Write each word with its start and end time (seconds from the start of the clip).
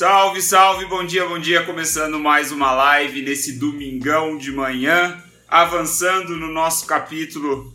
Salve, 0.00 0.40
salve, 0.40 0.86
bom 0.86 1.04
dia, 1.04 1.26
bom 1.26 1.38
dia. 1.38 1.62
Começando 1.62 2.18
mais 2.18 2.50
uma 2.50 2.72
live 2.72 3.20
nesse 3.20 3.58
domingão 3.58 4.38
de 4.38 4.50
manhã, 4.50 5.22
avançando 5.46 6.38
no 6.38 6.48
nosso 6.50 6.86
capítulo, 6.86 7.70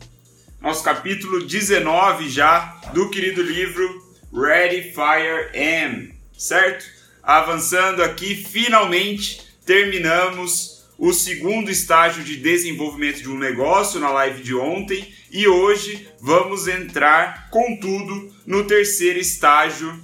nosso 0.59 0.83
capítulo 0.83 1.46
19 1.46 2.27
já 2.27 2.81
do 2.96 3.11
querido 3.11 3.43
livro 3.43 4.03
Ready 4.33 4.92
Fire 4.92 5.51
M, 5.53 6.15
certo? 6.35 6.83
Avançando 7.21 8.01
aqui, 8.01 8.33
finalmente 8.35 9.44
terminamos 9.63 10.83
o 10.97 11.13
segundo 11.13 11.69
estágio 11.69 12.23
de 12.23 12.37
desenvolvimento 12.37 13.21
de 13.21 13.29
um 13.29 13.37
negócio 13.37 13.99
na 13.99 14.10
live 14.10 14.42
de 14.42 14.55
ontem 14.55 15.13
e 15.29 15.47
hoje 15.47 16.07
vamos 16.20 16.67
entrar 16.67 17.52
com 17.52 17.77
tudo 17.77 18.34
no 18.48 18.63
terceiro 18.63 19.20
estágio 19.20 19.95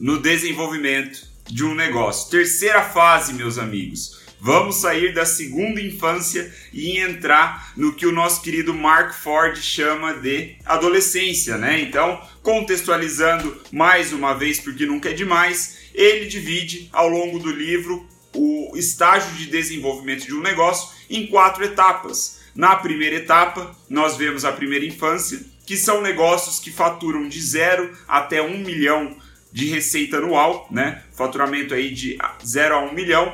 no 0.00 0.18
desenvolvimento 0.18 1.28
de 1.46 1.62
um 1.62 1.74
negócio. 1.74 2.30
Terceira 2.30 2.82
fase, 2.82 3.34
meus 3.34 3.58
amigos. 3.58 4.18
Vamos 4.40 4.76
sair 4.76 5.12
da 5.12 5.26
segunda 5.26 5.82
infância 5.82 6.50
e 6.72 6.98
entrar 6.98 7.74
no 7.76 7.92
que 7.92 8.06
o 8.06 8.12
nosso 8.12 8.40
querido 8.40 8.72
Mark 8.72 9.12
Ford 9.12 9.54
chama 9.58 10.14
de 10.14 10.56
adolescência, 10.64 11.58
né? 11.58 11.78
Então, 11.82 12.18
contextualizando 12.42 13.60
mais 13.70 14.14
uma 14.14 14.32
vez, 14.32 14.58
porque 14.58 14.86
nunca 14.86 15.10
é 15.10 15.12
demais, 15.12 15.90
ele 15.92 16.24
divide 16.24 16.88
ao 16.90 17.06
longo 17.06 17.38
do 17.38 17.50
livro 17.50 18.08
o 18.34 18.72
estágio 18.76 19.30
de 19.34 19.46
desenvolvimento 19.46 20.24
de 20.24 20.34
um 20.34 20.40
negócio 20.40 20.88
em 21.10 21.26
quatro 21.26 21.62
etapas. 21.62 22.40
Na 22.54 22.76
primeira 22.76 23.16
etapa, 23.16 23.76
nós 23.90 24.16
vemos 24.16 24.46
a 24.46 24.52
primeira 24.52 24.86
infância, 24.86 25.44
que 25.66 25.76
são 25.76 26.00
negócios 26.00 26.58
que 26.58 26.70
faturam 26.70 27.28
de 27.28 27.40
zero 27.42 27.94
até 28.08 28.40
um 28.40 28.58
milhão 28.58 29.16
de 29.52 29.66
receita 29.66 30.18
anual, 30.18 30.68
né? 30.70 31.02
Faturamento 31.12 31.74
aí 31.74 31.90
de 31.90 32.18
0 32.44 32.74
a 32.74 32.80
1 32.82 32.94
milhão. 32.94 33.32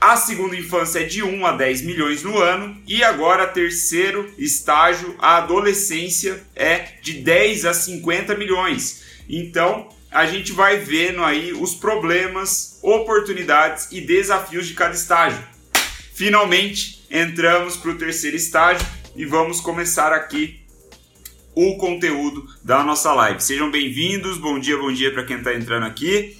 A 0.00 0.16
segunda 0.16 0.56
infância 0.56 1.00
é 1.00 1.04
de 1.04 1.22
1 1.22 1.46
a 1.46 1.52
10 1.52 1.82
milhões 1.82 2.22
no 2.22 2.36
ano 2.38 2.76
e 2.86 3.04
agora 3.04 3.46
terceiro 3.46 4.32
estágio, 4.36 5.14
a 5.18 5.36
adolescência 5.36 6.42
é 6.56 6.96
de 7.00 7.14
10 7.14 7.66
a 7.66 7.72
50 7.72 8.34
milhões. 8.34 9.02
Então, 9.28 9.88
a 10.10 10.26
gente 10.26 10.52
vai 10.52 10.78
vendo 10.78 11.22
aí 11.22 11.52
os 11.52 11.74
problemas, 11.74 12.78
oportunidades 12.82 13.88
e 13.92 14.00
desafios 14.00 14.66
de 14.66 14.74
cada 14.74 14.94
estágio. 14.94 15.42
Finalmente, 16.12 17.04
entramos 17.10 17.76
para 17.76 17.92
o 17.92 17.94
terceiro 17.98 18.36
estágio 18.36 18.86
e 19.14 19.24
vamos 19.24 19.60
começar 19.60 20.12
aqui 20.12 20.61
o 21.54 21.76
conteúdo 21.76 22.48
da 22.62 22.82
nossa 22.82 23.12
live. 23.12 23.42
Sejam 23.42 23.70
bem-vindos, 23.70 24.38
bom 24.38 24.58
dia, 24.58 24.76
bom 24.76 24.92
dia 24.92 25.12
para 25.12 25.24
quem 25.24 25.38
está 25.38 25.54
entrando 25.54 25.84
aqui. 25.84 26.36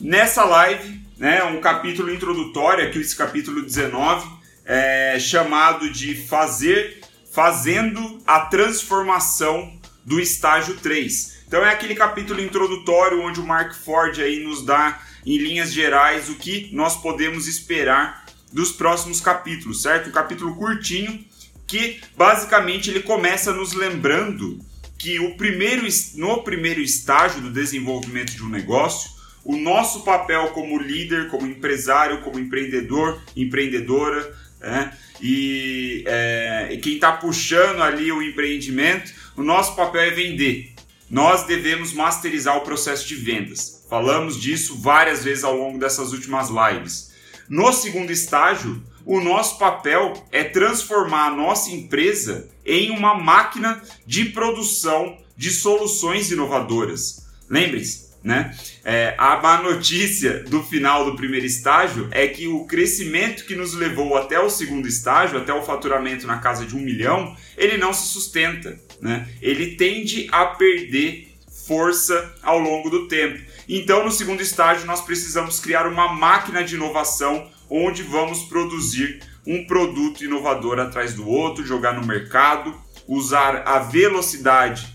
Nessa 0.00 0.44
live, 0.44 1.00
né, 1.18 1.44
um 1.44 1.60
capítulo 1.60 2.12
introdutório, 2.12 2.84
aqui 2.84 2.98
esse 2.98 3.14
capítulo 3.14 3.62
19, 3.62 4.28
é 4.64 5.18
chamado 5.18 5.90
de 5.90 6.14
Fazer, 6.14 7.00
Fazendo 7.32 8.20
a 8.26 8.40
Transformação 8.40 9.72
do 10.04 10.18
Estágio 10.18 10.76
3. 10.78 11.44
Então 11.46 11.64
é 11.64 11.70
aquele 11.70 11.94
capítulo 11.94 12.40
introdutório 12.40 13.22
onde 13.22 13.40
o 13.40 13.46
Mark 13.46 13.74
Ford 13.74 14.18
aí 14.20 14.42
nos 14.42 14.64
dá, 14.64 15.00
em 15.24 15.36
linhas 15.36 15.72
gerais, 15.72 16.28
o 16.28 16.34
que 16.34 16.70
nós 16.72 16.96
podemos 16.96 17.46
esperar 17.46 18.24
dos 18.52 18.72
próximos 18.72 19.20
capítulos, 19.20 19.82
certo? 19.82 20.08
Um 20.08 20.12
capítulo 20.12 20.56
curtinho, 20.56 21.24
que 21.70 22.00
basicamente 22.16 22.90
ele 22.90 23.00
começa 23.00 23.52
nos 23.52 23.72
lembrando 23.74 24.58
que 24.98 25.20
o 25.20 25.36
primeiro, 25.36 25.86
no 26.16 26.42
primeiro 26.42 26.80
estágio 26.80 27.40
do 27.40 27.48
desenvolvimento 27.48 28.32
de 28.32 28.42
um 28.42 28.48
negócio, 28.48 29.08
o 29.44 29.56
nosso 29.56 30.02
papel 30.02 30.48
como 30.48 30.76
líder, 30.76 31.28
como 31.28 31.46
empresário, 31.46 32.22
como 32.22 32.40
empreendedor, 32.40 33.22
empreendedora, 33.36 34.36
né? 34.60 34.92
e, 35.22 36.02
é, 36.08 36.70
e 36.72 36.78
quem 36.78 36.94
está 36.94 37.12
puxando 37.12 37.82
ali 37.82 38.10
o 38.10 38.20
empreendimento, 38.20 39.12
o 39.36 39.42
nosso 39.42 39.76
papel 39.76 40.00
é 40.00 40.10
vender. 40.10 40.72
Nós 41.08 41.44
devemos 41.44 41.92
masterizar 41.92 42.56
o 42.56 42.62
processo 42.62 43.06
de 43.06 43.14
vendas. 43.14 43.86
Falamos 43.88 44.40
disso 44.40 44.76
várias 44.76 45.22
vezes 45.22 45.44
ao 45.44 45.56
longo 45.56 45.78
dessas 45.78 46.12
últimas 46.12 46.48
lives. 46.50 47.12
No 47.48 47.72
segundo 47.72 48.10
estágio, 48.10 48.82
o 49.04 49.20
nosso 49.20 49.58
papel 49.58 50.12
é 50.30 50.44
transformar 50.44 51.26
a 51.26 51.34
nossa 51.34 51.70
empresa 51.70 52.48
em 52.64 52.90
uma 52.90 53.14
máquina 53.14 53.82
de 54.06 54.26
produção 54.26 55.18
de 55.36 55.50
soluções 55.50 56.30
inovadoras. 56.30 57.26
Lembre-se, 57.48 58.10
né? 58.22 58.54
É, 58.84 59.14
a 59.16 59.36
má 59.40 59.62
notícia 59.62 60.44
do 60.44 60.62
final 60.62 61.04
do 61.04 61.16
primeiro 61.16 61.46
estágio 61.46 62.08
é 62.10 62.26
que 62.26 62.46
o 62.46 62.64
crescimento 62.66 63.44
que 63.44 63.54
nos 63.54 63.74
levou 63.74 64.16
até 64.16 64.38
o 64.38 64.50
segundo 64.50 64.86
estágio, 64.86 65.38
até 65.38 65.52
o 65.52 65.62
faturamento 65.62 66.26
na 66.26 66.38
casa 66.38 66.66
de 66.66 66.76
um 66.76 66.80
milhão, 66.80 67.34
ele 67.56 67.78
não 67.78 67.92
se 67.92 68.06
sustenta. 68.08 68.78
Né? 69.00 69.26
Ele 69.40 69.76
tende 69.76 70.28
a 70.30 70.46
perder 70.46 71.30
força 71.66 72.34
ao 72.42 72.58
longo 72.58 72.90
do 72.90 73.06
tempo. 73.06 73.40
Então, 73.68 74.04
no 74.04 74.10
segundo 74.10 74.42
estágio, 74.42 74.86
nós 74.86 75.00
precisamos 75.00 75.60
criar 75.60 75.86
uma 75.86 76.12
máquina 76.12 76.64
de 76.64 76.74
inovação 76.74 77.48
onde 77.70 78.02
vamos 78.02 78.42
produzir 78.44 79.20
um 79.46 79.64
produto 79.64 80.24
inovador 80.24 80.78
atrás 80.78 81.14
do 81.14 81.26
outro, 81.26 81.64
jogar 81.64 81.94
no 81.94 82.06
mercado, 82.06 82.74
usar 83.06 83.62
a 83.66 83.78
velocidade 83.78 84.88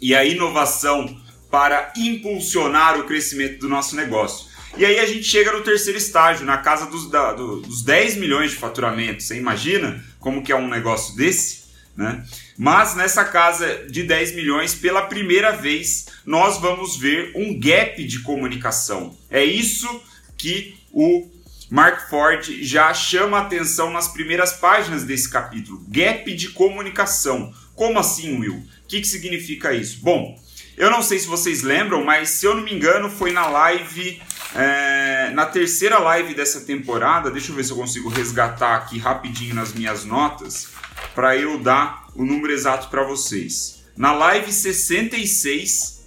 e 0.00 0.14
a 0.14 0.24
inovação 0.24 1.20
para 1.50 1.92
impulsionar 1.96 2.98
o 2.98 3.04
crescimento 3.04 3.60
do 3.60 3.68
nosso 3.68 3.96
negócio. 3.96 4.46
E 4.76 4.84
aí 4.84 4.98
a 4.98 5.06
gente 5.06 5.24
chega 5.24 5.52
no 5.52 5.62
terceiro 5.62 5.98
estágio, 5.98 6.44
na 6.44 6.58
casa 6.58 6.86
dos, 6.86 7.10
da, 7.10 7.32
dos 7.32 7.82
10 7.82 8.16
milhões 8.16 8.50
de 8.50 8.58
faturamento. 8.58 9.22
Você 9.22 9.36
imagina 9.36 10.04
como 10.20 10.42
que 10.42 10.52
é 10.52 10.56
um 10.56 10.68
negócio 10.68 11.16
desse? 11.16 11.64
Né? 11.96 12.22
Mas 12.58 12.94
nessa 12.94 13.24
casa 13.24 13.86
de 13.88 14.02
10 14.02 14.34
milhões, 14.34 14.74
pela 14.74 15.02
primeira 15.02 15.52
vez, 15.52 16.06
nós 16.26 16.58
vamos 16.58 16.96
ver 16.96 17.32
um 17.34 17.58
gap 17.58 18.04
de 18.04 18.20
comunicação. 18.20 19.16
É 19.30 19.42
isso 19.42 19.88
que 20.36 20.76
o 20.92 21.26
Mark 21.68 22.08
Ford 22.08 22.44
já 22.62 22.94
chama 22.94 23.38
atenção 23.38 23.90
nas 23.90 24.08
primeiras 24.08 24.52
páginas 24.52 25.04
desse 25.04 25.28
capítulo. 25.28 25.84
Gap 25.88 26.32
de 26.34 26.50
comunicação. 26.50 27.52
Como 27.74 27.98
assim, 27.98 28.38
Will? 28.38 28.54
O 28.54 28.86
que, 28.86 29.00
que 29.00 29.06
significa 29.06 29.72
isso? 29.72 30.00
Bom, 30.00 30.40
eu 30.76 30.90
não 30.90 31.02
sei 31.02 31.18
se 31.18 31.26
vocês 31.26 31.62
lembram, 31.62 32.04
mas 32.04 32.30
se 32.30 32.46
eu 32.46 32.54
não 32.54 32.62
me 32.62 32.72
engano, 32.72 33.10
foi 33.10 33.32
na 33.32 33.48
live, 33.48 34.22
é, 34.54 35.30
na 35.30 35.46
terceira 35.46 35.98
live 35.98 36.34
dessa 36.34 36.60
temporada. 36.60 37.30
Deixa 37.30 37.50
eu 37.50 37.56
ver 37.56 37.64
se 37.64 37.72
eu 37.72 37.76
consigo 37.76 38.08
resgatar 38.08 38.76
aqui 38.76 38.98
rapidinho 38.98 39.54
nas 39.54 39.72
minhas 39.72 40.04
notas 40.04 40.68
para 41.14 41.36
eu 41.36 41.58
dar 41.58 42.06
o 42.14 42.24
número 42.24 42.52
exato 42.52 42.88
para 42.88 43.02
vocês. 43.02 43.84
Na 43.96 44.12
live 44.12 44.52
66, 44.52 46.04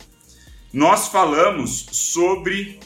nós 0.72 1.08
falamos 1.08 1.88
sobre. 1.92 2.80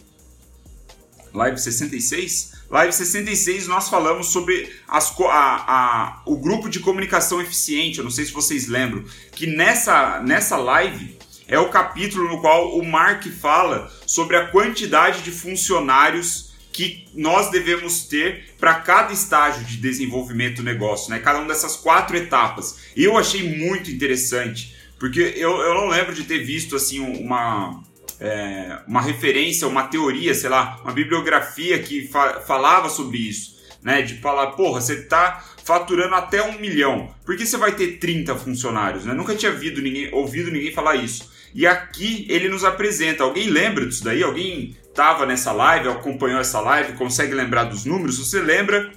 Live 1.33 1.59
66? 1.59 2.53
Live 2.73 2.91
66 2.91 3.67
nós 3.67 3.88
falamos 3.88 4.29
sobre 4.29 4.67
as, 4.88 5.16
a, 5.19 5.29
a, 5.29 6.22
o 6.25 6.35
grupo 6.35 6.67
de 6.67 6.79
comunicação 6.79 7.39
eficiente. 7.39 8.00
Eu 8.00 8.03
não 8.03 8.09
sei 8.09 8.25
se 8.25 8.31
vocês 8.31 8.67
lembram 8.67 9.03
que 9.31 9.45
nessa, 9.45 10.19
nessa 10.22 10.57
live 10.57 11.16
é 11.47 11.59
o 11.59 11.69
capítulo 11.69 12.28
no 12.28 12.41
qual 12.41 12.75
o 12.75 12.83
Mark 12.83 13.28
fala 13.28 13.94
sobre 14.07 14.38
a 14.38 14.47
quantidade 14.47 15.22
de 15.22 15.29
funcionários 15.29 16.51
que 16.72 17.06
nós 17.13 17.51
devemos 17.51 18.06
ter 18.07 18.56
para 18.59 18.73
cada 18.73 19.13
estágio 19.13 19.63
de 19.66 19.78
desenvolvimento 19.78 20.56
do 20.56 20.63
negócio, 20.63 21.12
né? 21.12 21.19
Cada 21.19 21.38
uma 21.38 21.50
dessas 21.50 21.75
quatro 21.75 22.17
etapas. 22.17 22.79
Eu 22.97 23.19
achei 23.19 23.56
muito 23.56 23.91
interessante, 23.91 24.75
porque 24.97 25.19
eu, 25.38 25.59
eu 25.59 25.75
não 25.75 25.89
lembro 25.89 26.16
de 26.16 26.23
ter 26.23 26.39
visto 26.39 26.75
assim 26.75 27.00
uma 27.00 27.83
é, 28.24 28.80
uma 28.88 29.02
referência, 29.02 29.68
uma 29.68 29.84
teoria, 29.84 30.34
sei 30.34 30.50
lá, 30.50 30.80
uma 30.81 30.94
bibliografia 30.94 31.78
que 31.80 32.08
fa 32.08 32.40
falava 32.40 32.88
sobre 32.88 33.18
isso, 33.18 33.62
né? 33.84 34.02
De 34.02 34.16
falar, 34.22 34.52
porra, 34.52 34.80
você 34.80 34.94
está 34.94 35.44
faturando 35.62 36.16
até 36.16 36.42
um 36.42 36.58
milhão, 36.58 37.14
por 37.25 37.36
que 37.36 37.46
você 37.46 37.58
vai 37.58 37.74
ter 37.74 37.98
30 37.98 38.36
funcionários? 38.36 39.06
Né? 39.06 39.14
Nunca 39.14 39.36
tinha 39.36 39.52
ouvido 39.52 39.81
ninguém, 39.81 40.14
ouvido 40.14 40.50
ninguém 40.50 40.72
falar 40.72 40.96
isso. 40.96 41.31
E 41.54 41.68
aqui 41.68 42.25
ele 42.30 42.50
nos 42.50 42.64
apresenta. 42.64 43.24
Alguém 43.24 43.50
lembra 43.50 43.86
disso 43.86 44.04
daí? 44.04 44.24
Alguém 44.24 44.75
estava 44.88 45.25
nessa 45.25 45.52
live, 45.52 45.90
acompanhou 45.90 46.40
essa 46.40 46.60
live, 46.62 46.94
consegue 46.94 47.34
lembrar 47.34 47.66
dos 47.66 47.86
números? 47.86 48.18
Você 48.20 48.42
lembra, 48.42 48.92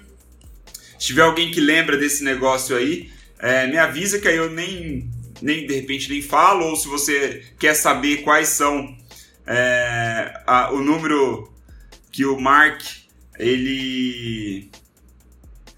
se 0.98 1.06
tiver 1.06 1.22
alguém 1.22 1.50
que 1.50 1.60
lembra 1.60 1.96
desse 1.96 2.22
negócio 2.24 2.76
aí, 2.76 3.10
é, 3.38 3.66
me 3.66 3.76
avisa 3.76 4.18
que 4.18 4.28
aí 4.28 4.36
eu 4.36 4.50
nem, 4.50 5.10
nem 5.42 5.66
de 5.66 5.74
repente 5.74 6.08
nem 6.08 6.22
falo, 6.22 6.64
ou 6.66 6.76
se 6.76 6.88
você 6.88 7.42
quer 7.58 7.74
saber 7.74 8.18
quais 8.18 8.48
são 8.48 8.96
é, 9.46 10.42
a, 10.46 10.72
o 10.72 10.80
número 10.80 11.52
que 12.10 12.24
o 12.24 12.38
Mark 12.40 12.82
ele 13.38 14.70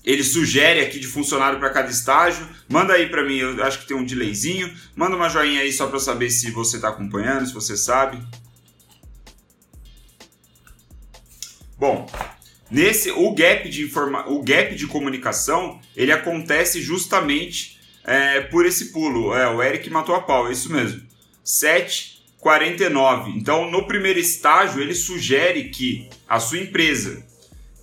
ele 0.05 0.25
sugere 0.25 0.81
aqui 0.81 0.99
de 0.99 1.07
funcionário 1.07 1.59
para 1.59 1.69
cada 1.69 1.91
estágio. 1.91 2.49
Manda 2.67 2.95
aí 2.95 3.11
para 3.11 3.23
mim, 3.23 3.37
eu 3.39 3.63
acho 3.63 3.81
que 3.81 3.87
tem 3.87 3.97
um 3.97 4.05
delayzinho. 4.05 4.73
Manda 4.97 5.15
uma 5.15 5.29
joinha 5.29 5.61
aí 5.61 5.71
só 5.71 5.87
para 5.87 5.99
saber 5.99 6.31
se 6.31 6.51
você 6.51 6.77
está 6.77 6.89
acompanhando, 6.89 7.47
se 7.47 7.53
você 7.53 7.77
sabe. 7.77 8.19
Bom, 11.77 12.11
nesse 12.71 13.11
o 13.11 13.35
gap 13.35 13.69
de 13.69 13.85
informa, 13.85 14.27
o 14.29 14.43
gap 14.43 14.75
de 14.75 14.87
comunicação 14.87 15.79
ele 15.95 16.11
acontece 16.11 16.81
justamente 16.81 17.79
é, 18.03 18.41
por 18.41 18.65
esse 18.65 18.87
pulo. 18.87 19.35
É, 19.35 19.47
o 19.49 19.63
Eric 19.63 19.91
matou 19.91 20.15
a 20.15 20.23
pau, 20.23 20.49
é 20.49 20.53
isso 20.53 20.73
mesmo. 20.73 21.03
7,49. 22.43 23.37
Então, 23.37 23.71
no 23.71 23.87
primeiro 23.87 24.19
estágio, 24.19 24.81
ele 24.81 24.95
sugere 24.95 25.71
que 25.71 26.09
a 26.29 26.39
sua 26.41 26.59
empresa 26.59 27.27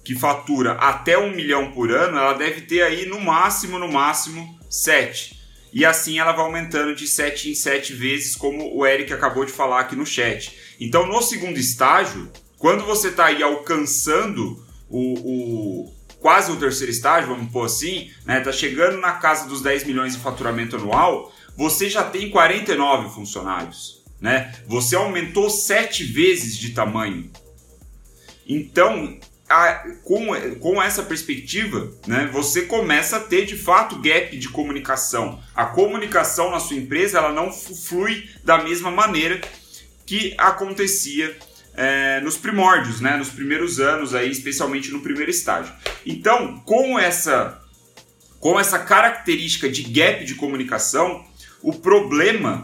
que 0.05 0.13
fatura 0.13 0.73
até 0.73 1.17
um 1.17 1.35
milhão 1.35 1.71
por 1.71 1.91
ano, 1.91 2.17
ela 2.17 2.33
deve 2.33 2.61
ter 2.61 2.83
aí 2.83 3.07
no 3.07 3.19
máximo, 3.19 3.79
no 3.79 3.91
máximo, 3.91 4.57
7. 4.69 5.35
E 5.73 5.83
assim 5.83 6.19
ela 6.19 6.31
vai 6.31 6.45
aumentando 6.45 6.95
de 6.95 7.07
7 7.07 7.49
em 7.49 7.55
7 7.55 7.91
vezes, 7.93 8.35
como 8.35 8.71
o 8.77 8.85
Eric 8.85 9.11
acabou 9.11 9.43
de 9.43 9.51
falar 9.51 9.79
aqui 9.79 9.95
no 9.95 10.05
chat. 10.05 10.55
Então, 10.79 11.07
no 11.07 11.21
segundo 11.23 11.57
estágio, 11.57 12.31
quando 12.59 12.85
você 12.85 13.07
está 13.07 13.25
aí 13.25 13.41
alcançando 13.41 14.63
o, 14.87 15.85
o, 15.85 15.93
quase 16.19 16.51
o 16.51 16.55
terceiro 16.55 16.91
estágio, 16.91 17.29
vamos 17.29 17.51
pôr 17.51 17.65
assim, 17.65 18.11
né? 18.25 18.39
Tá 18.41 18.51
chegando 18.51 18.97
na 18.97 19.13
casa 19.13 19.49
dos 19.49 19.61
10 19.61 19.85
milhões 19.85 20.13
de 20.13 20.19
faturamento 20.19 20.75
anual, 20.75 21.33
você 21.57 21.89
já 21.89 22.03
tem 22.03 22.29
49 22.29 23.09
funcionários, 23.09 23.94
né? 24.19 24.53
Você 24.67 24.95
aumentou 24.95 25.49
7 25.49 26.03
vezes 26.03 26.57
de 26.57 26.71
tamanho. 26.71 27.29
Então, 28.47 29.19
a, 29.49 29.83
com, 30.03 30.27
com 30.59 30.81
essa 30.81 31.03
perspectiva, 31.03 31.91
né, 32.07 32.29
você 32.31 32.63
começa 32.63 33.17
a 33.17 33.19
ter 33.19 33.45
de 33.45 33.55
fato 33.55 33.99
gap 33.99 34.35
de 34.37 34.49
comunicação. 34.49 35.41
A 35.53 35.65
comunicação 35.65 36.51
na 36.51 36.59
sua 36.59 36.77
empresa 36.77 37.19
ela 37.19 37.31
não 37.31 37.51
flui 37.51 38.27
da 38.43 38.57
mesma 38.57 38.89
maneira 38.89 39.39
que 40.05 40.33
acontecia 40.37 41.35
é, 41.75 42.19
nos 42.21 42.37
primórdios, 42.37 43.01
né, 43.01 43.17
nos 43.17 43.29
primeiros 43.29 43.79
anos, 43.79 44.15
aí, 44.15 44.29
especialmente 44.31 44.91
no 44.91 45.01
primeiro 45.01 45.29
estágio. 45.29 45.73
Então, 46.05 46.59
com 46.59 46.97
essa, 46.97 47.61
com 48.39 48.59
essa 48.59 48.79
característica 48.79 49.69
de 49.69 49.83
gap 49.83 50.23
de 50.23 50.35
comunicação, 50.35 51.25
o 51.61 51.73
problema 51.73 52.63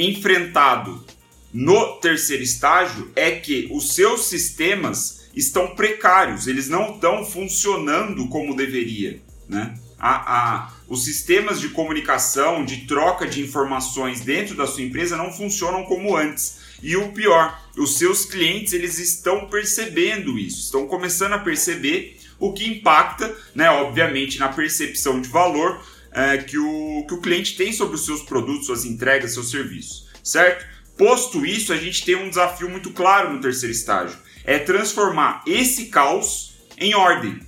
enfrentado 0.00 1.04
no 1.52 1.96
terceiro 1.96 2.42
estágio 2.42 3.10
é 3.16 3.32
que 3.32 3.68
os 3.72 3.94
seus 3.94 4.26
sistemas 4.26 5.28
estão 5.34 5.74
precários, 5.74 6.46
eles 6.46 6.68
não 6.68 6.94
estão 6.94 7.24
funcionando 7.24 8.28
como 8.28 8.56
deveria. 8.56 9.20
Né? 9.48 9.74
A, 9.98 10.36
a, 10.36 10.72
os 10.88 11.04
sistemas 11.04 11.60
de 11.60 11.68
comunicação, 11.70 12.64
de 12.64 12.86
troca 12.86 13.26
de 13.26 13.42
informações 13.42 14.20
dentro 14.20 14.54
da 14.54 14.66
sua 14.66 14.82
empresa 14.82 15.16
não 15.16 15.32
funcionam 15.32 15.84
como 15.84 16.16
antes. 16.16 16.58
E 16.82 16.96
o 16.96 17.12
pior, 17.12 17.60
os 17.76 17.98
seus 17.98 18.24
clientes 18.24 18.72
eles 18.72 18.98
estão 18.98 19.46
percebendo 19.46 20.38
isso, 20.38 20.64
estão 20.64 20.86
começando 20.86 21.34
a 21.34 21.38
perceber 21.38 22.18
o 22.38 22.52
que 22.52 22.66
impacta, 22.66 23.36
né, 23.54 23.70
obviamente, 23.70 24.38
na 24.38 24.48
percepção 24.48 25.20
de 25.20 25.28
valor 25.28 25.84
é, 26.12 26.38
que, 26.38 26.58
o, 26.58 27.04
que 27.06 27.14
o 27.14 27.20
cliente 27.20 27.56
tem 27.56 27.72
sobre 27.72 27.94
os 27.94 28.04
seus 28.04 28.22
produtos, 28.22 28.66
suas 28.66 28.84
entregas, 28.84 29.32
seus 29.32 29.50
serviços, 29.50 30.08
certo? 30.22 30.66
Posto 30.96 31.46
isso, 31.46 31.72
a 31.72 31.76
gente 31.76 32.04
tem 32.04 32.14
um 32.14 32.28
desafio 32.28 32.68
muito 32.68 32.90
claro 32.90 33.32
no 33.32 33.40
terceiro 33.40 33.72
estágio 33.72 34.16
é 34.44 34.58
transformar 34.58 35.42
esse 35.46 35.86
caos 35.86 36.54
em 36.78 36.94
ordem. 36.94 37.40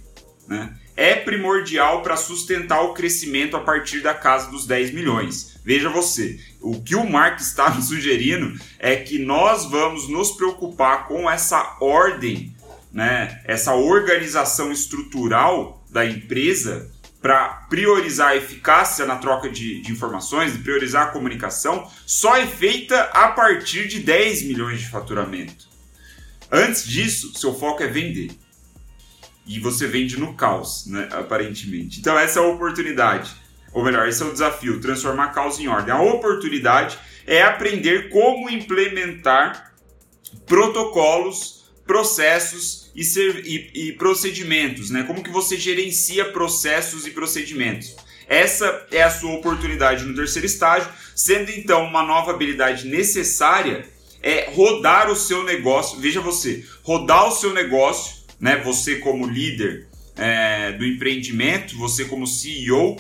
Né? 0.47 0.75
É 0.97 1.15
primordial 1.15 2.03
para 2.03 2.17
sustentar 2.17 2.83
o 2.83 2.93
crescimento 2.93 3.57
a 3.57 3.61
partir 3.61 4.01
da 4.01 4.15
casa 4.15 4.51
dos 4.51 4.67
10 4.67 4.93
milhões. 4.93 5.59
Veja 5.65 5.89
você, 5.89 6.39
o 6.61 6.83
que 6.83 6.95
o 6.95 7.09
Mark 7.09 7.41
está 7.41 7.71
me 7.75 7.83
sugerindo 7.83 8.59
é 8.79 8.97
que 8.97 9.19
nós 9.19 9.65
vamos 9.65 10.09
nos 10.09 10.33
preocupar 10.33 11.09
com 11.09 11.31
essa 11.31 11.77
ordem, 11.81 12.55
né? 12.93 13.41
essa 13.45 13.75
organização 13.75 14.71
estrutural 14.71 15.85
da 15.91 16.05
empresa 16.05 16.91
para 17.23 17.67
priorizar 17.71 18.31
a 18.31 18.37
eficácia 18.37 19.07
na 19.07 19.17
troca 19.17 19.49
de, 19.49 19.81
de, 19.81 19.93
informações, 19.93 20.57
priorizar 20.57 21.07
a 21.07 21.11
comunicação, 21.11 21.89
só 22.05 22.37
é 22.37 22.47
feita 22.47 23.01
a 23.15 23.29
partir 23.29 23.87
de 23.87 24.01
10 24.01 24.43
milhões 24.43 24.81
de 24.81 24.89
faturamento. 24.89 25.69
Antes 26.51 26.85
disso, 26.85 27.33
seu 27.39 27.55
foco 27.55 27.81
é 27.83 27.87
vender. 27.87 28.33
E 29.47 29.61
você 29.61 29.87
vende 29.87 30.19
no 30.19 30.35
caos, 30.35 30.87
né? 30.87 31.09
Aparentemente. 31.13 32.01
Então, 32.01 32.19
essa 32.19 32.41
é 32.41 32.43
a 32.43 32.47
oportunidade. 32.47 33.31
Ou 33.73 33.85
melhor, 33.85 34.07
esse 34.09 34.23
é 34.23 34.27
o 34.27 34.33
desafio: 34.33 34.81
transformar 34.81 35.29
caos 35.29 35.59
em 35.59 35.69
ordem. 35.69 35.95
A 35.95 36.03
oportunidade 36.03 36.99
é 37.27 37.43
aprender 37.43 38.11
como 38.11 38.51
implementar 38.51 39.73
protocolos, 40.47 41.62
processos 41.87 42.91
e, 42.95 43.03
e, 43.03 43.89
e 43.89 43.93
procedimentos, 43.93 44.91
né? 44.91 45.03
Como 45.05 45.23
que 45.23 45.31
você 45.31 45.57
gerencia 45.57 46.25
processos 46.27 47.07
e 47.07 47.11
procedimentos. 47.11 47.97
Essa 48.29 48.87
é 48.91 49.03
a 49.03 49.11
sua 49.11 49.33
oportunidade 49.33 50.05
no 50.05 50.15
terceiro 50.15 50.47
estágio, 50.47 50.89
sendo 51.15 51.51
então 51.51 51.85
uma 51.85 52.03
nova 52.03 52.31
habilidade 52.31 52.87
necessária 52.87 53.87
é 54.23 54.51
rodar 54.55 55.11
o 55.11 55.17
seu 55.17 55.43
negócio. 55.43 55.99
Veja 55.99 56.21
você, 56.21 56.65
rodar 56.83 57.29
o 57.29 57.33
seu 57.33 57.53
negócio, 57.53 58.23
né? 58.41 58.57
Você 58.65 58.97
como 58.97 59.27
líder 59.27 59.89
é, 60.17 60.73
do 60.73 60.87
empreendimento, 60.87 61.77
você 61.77 62.05
como 62.05 62.27
CEO 62.27 62.97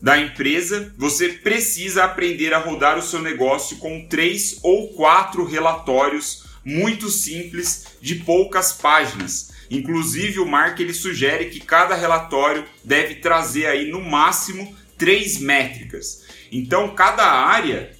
da 0.00 0.18
empresa, 0.18 0.92
você 0.98 1.28
precisa 1.30 2.04
aprender 2.04 2.52
a 2.52 2.58
rodar 2.58 2.98
o 2.98 3.02
seu 3.02 3.22
negócio 3.22 3.78
com 3.78 4.06
três 4.06 4.58
ou 4.62 4.88
quatro 4.88 5.44
relatórios 5.44 6.44
muito 6.66 7.08
simples 7.08 7.86
de 8.02 8.16
poucas 8.16 8.72
páginas. 8.72 9.52
Inclusive 9.70 10.40
o 10.40 10.46
Mark 10.46 10.80
ele 10.80 10.92
sugere 10.92 11.46
que 11.46 11.60
cada 11.60 11.94
relatório 11.94 12.64
deve 12.82 13.14
trazer 13.16 13.66
aí 13.66 13.88
no 13.88 14.00
máximo 14.00 14.76
três 14.98 15.38
métricas. 15.38 16.24
Então 16.50 16.92
cada 16.92 17.24
área 17.24 17.92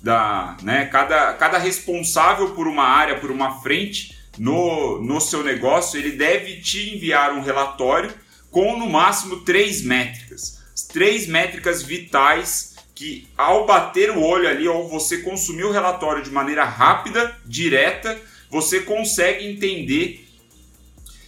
da, 0.00 0.56
né, 0.62 0.86
cada, 0.86 1.32
cada 1.32 1.58
responsável 1.58 2.50
por 2.50 2.68
uma 2.68 2.84
área, 2.84 3.18
por 3.18 3.32
uma 3.32 3.60
frente 3.60 4.16
no, 4.38 5.02
no 5.02 5.20
seu 5.20 5.42
negócio, 5.42 5.98
ele 5.98 6.12
deve 6.12 6.60
te 6.60 6.94
enviar 6.94 7.32
um 7.32 7.42
relatório 7.42 8.12
com 8.48 8.78
no 8.78 8.88
máximo 8.88 9.40
três 9.40 9.82
métricas. 9.82 10.62
Três 10.92 11.26
métricas 11.26 11.82
vitais 11.82 12.73
que 12.94 13.26
ao 13.36 13.66
bater 13.66 14.10
o 14.10 14.22
olho 14.22 14.48
ali 14.48 14.68
ou 14.68 14.88
você 14.88 15.18
consumir 15.18 15.64
o 15.64 15.72
relatório 15.72 16.22
de 16.22 16.30
maneira 16.30 16.64
rápida, 16.64 17.36
direta, 17.44 18.20
você 18.48 18.80
consegue 18.80 19.46
entender 19.46 20.28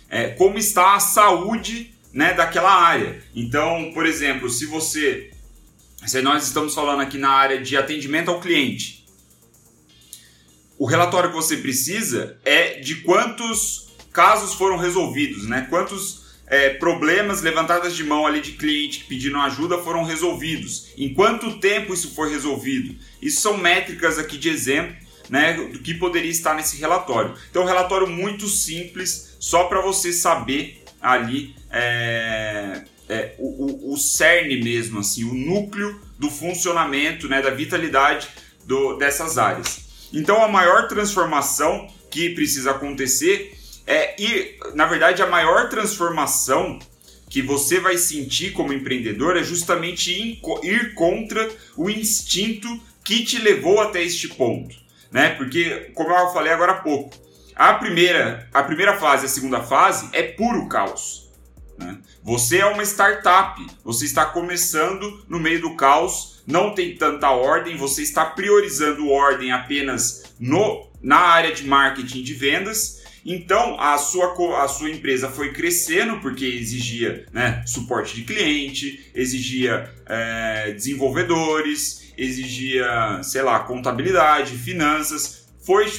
é, 0.09 0.29
como 0.29 0.59
está 0.59 0.95
a 0.95 1.01
saúde 1.01 1.93
né, 2.13 2.33
daquela 2.33 2.73
área. 2.73 3.23
Então, 3.35 3.91
por 3.93 4.07
exemplo, 4.07 4.49
se 4.49 4.67
você 4.67 5.31
se 6.07 6.23
nós 6.23 6.45
estamos 6.45 6.73
falando 6.73 7.01
aqui 7.01 7.19
na 7.19 7.31
área 7.31 7.61
de 7.61 7.77
atendimento 7.77 8.31
ao 8.31 8.41
cliente, 8.41 9.05
o 10.79 10.87
relatório 10.87 11.31
que 11.31 11.35
você 11.35 11.57
precisa 11.57 12.39
é 12.45 12.79
de 12.79 12.97
quantos 12.97 13.89
casos 14.13 14.55
foram 14.55 14.77
resolvidos, 14.77 15.49
né? 15.49 15.67
Quantos 15.69 16.26
é, 16.47 16.71
problemas 16.71 17.43
levantadas 17.43 17.95
de 17.97 18.05
mão 18.05 18.27
ali 18.27 18.41
de 18.41 18.53
cliente 18.53 19.05
que 19.05 19.35
ajuda 19.37 19.79
foram 19.79 20.05
resolvidos, 20.05 20.89
em 20.97 21.13
quanto 21.13 21.59
tempo 21.59 21.93
isso 21.93 22.15
foi 22.15 22.31
resolvido. 22.31 22.95
Isso 23.21 23.41
são 23.41 23.57
métricas 23.57 24.19
aqui 24.19 24.39
de 24.39 24.49
exemplo, 24.49 24.95
né, 25.29 25.55
do 25.55 25.81
que 25.81 25.95
poderia 25.95 26.31
estar 26.31 26.55
nesse 26.55 26.77
relatório. 26.77 27.35
Então, 27.51 27.65
um 27.65 27.67
relatório 27.67 28.07
muito 28.07 28.47
simples, 28.47 29.37
só 29.41 29.65
para 29.65 29.81
você 29.81 30.13
saber 30.13 30.85
ali 31.03 31.55
é, 31.71 32.85
é, 33.09 33.35
o, 33.39 33.91
o, 33.91 33.95
o 33.95 33.97
cerne 33.97 34.63
mesmo, 34.63 35.01
assim, 35.01 35.25
o 35.25 35.35
núcleo 35.35 36.01
do 36.19 36.31
funcionamento, 36.31 37.29
né, 37.29 37.43
da 37.43 37.51
vitalidade 37.51 38.29
do, 38.65 38.97
dessas 38.97 39.39
áreas. 39.39 39.87
Então 40.13 40.43
a 40.43 40.49
maior 40.49 40.89
transformação 40.89 41.89
que 42.11 42.31
precisa 42.31 42.71
acontecer 42.73 43.56
é 43.87 44.21
e 44.21 44.59
na 44.75 44.87
verdade 44.87 45.23
a 45.23 45.27
maior 45.27 45.69
transformação 45.69 46.79
que 47.29 47.43
você 47.43 47.81
vai 47.81 47.99
sentir 47.99 48.53
como 48.53 48.73
empreendedor 48.73 49.37
é 49.37 49.43
justamente 49.43 50.41
ir 50.63 50.95
contra 50.95 51.51
o 51.77 51.91
instinto 51.91 52.69
que 53.05 53.25
te 53.25 53.39
levou 53.39 53.81
até 53.81 54.03
este 54.03 54.29
ponto, 54.29 54.75
né? 55.11 55.31
Porque 55.31 55.91
como 55.95 56.11
eu 56.11 56.33
falei 56.33 56.53
agora 56.53 56.73
há 56.73 56.77
pouco, 56.77 57.15
a 57.55 57.75
primeira 57.75 58.49
a 58.53 58.63
primeira 58.63 58.97
fase, 58.97 59.27
a 59.27 59.29
segunda 59.29 59.63
fase 59.63 60.09
é 60.13 60.23
puro 60.23 60.69
caos. 60.69 61.27
Né? 61.79 61.99
Você 62.23 62.59
é 62.59 62.67
uma 62.67 62.83
startup, 62.83 63.65
você 63.85 64.05
está 64.05 64.25
começando 64.25 65.25
no 65.29 65.39
meio 65.39 65.61
do 65.61 65.77
caos, 65.77 66.43
não 66.47 66.75
tem 66.75 66.97
tanta 66.97 67.31
ordem, 67.31 67.77
você 67.77 68.03
está 68.03 68.25
priorizando 68.25 69.11
ordem 69.11 69.53
apenas 69.53 70.25
no, 70.39 70.89
na 71.03 71.19
área 71.19 71.53
de 71.53 71.65
marketing 71.67 72.23
de 72.23 72.35
vendas. 72.35 73.03
Então 73.29 73.79
a 73.81 73.99
sua, 73.99 74.63
a 74.63 74.69
sua 74.69 74.89
empresa 74.89 75.29
foi 75.29 75.53
crescendo 75.53 76.21
porque 76.21 76.45
exigia 76.45 77.27
né, 77.33 77.65
suporte 77.67 78.15
de 78.15 78.23
cliente, 78.23 79.11
exigia 79.13 79.93
é, 80.07 80.71
desenvolvedores, 80.71 82.13
exigia, 82.17 83.21
sei 83.25 83.43
lá, 83.43 83.59
contabilidade, 83.59 84.57
finanças. 84.57 85.49
Foi 85.61 85.91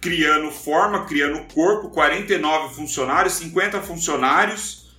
criando 0.00 0.52
forma, 0.52 1.04
criando 1.06 1.52
corpo, 1.52 1.90
49 1.90 2.74
funcionários, 2.76 3.34
50 3.34 3.82
funcionários. 3.82 4.94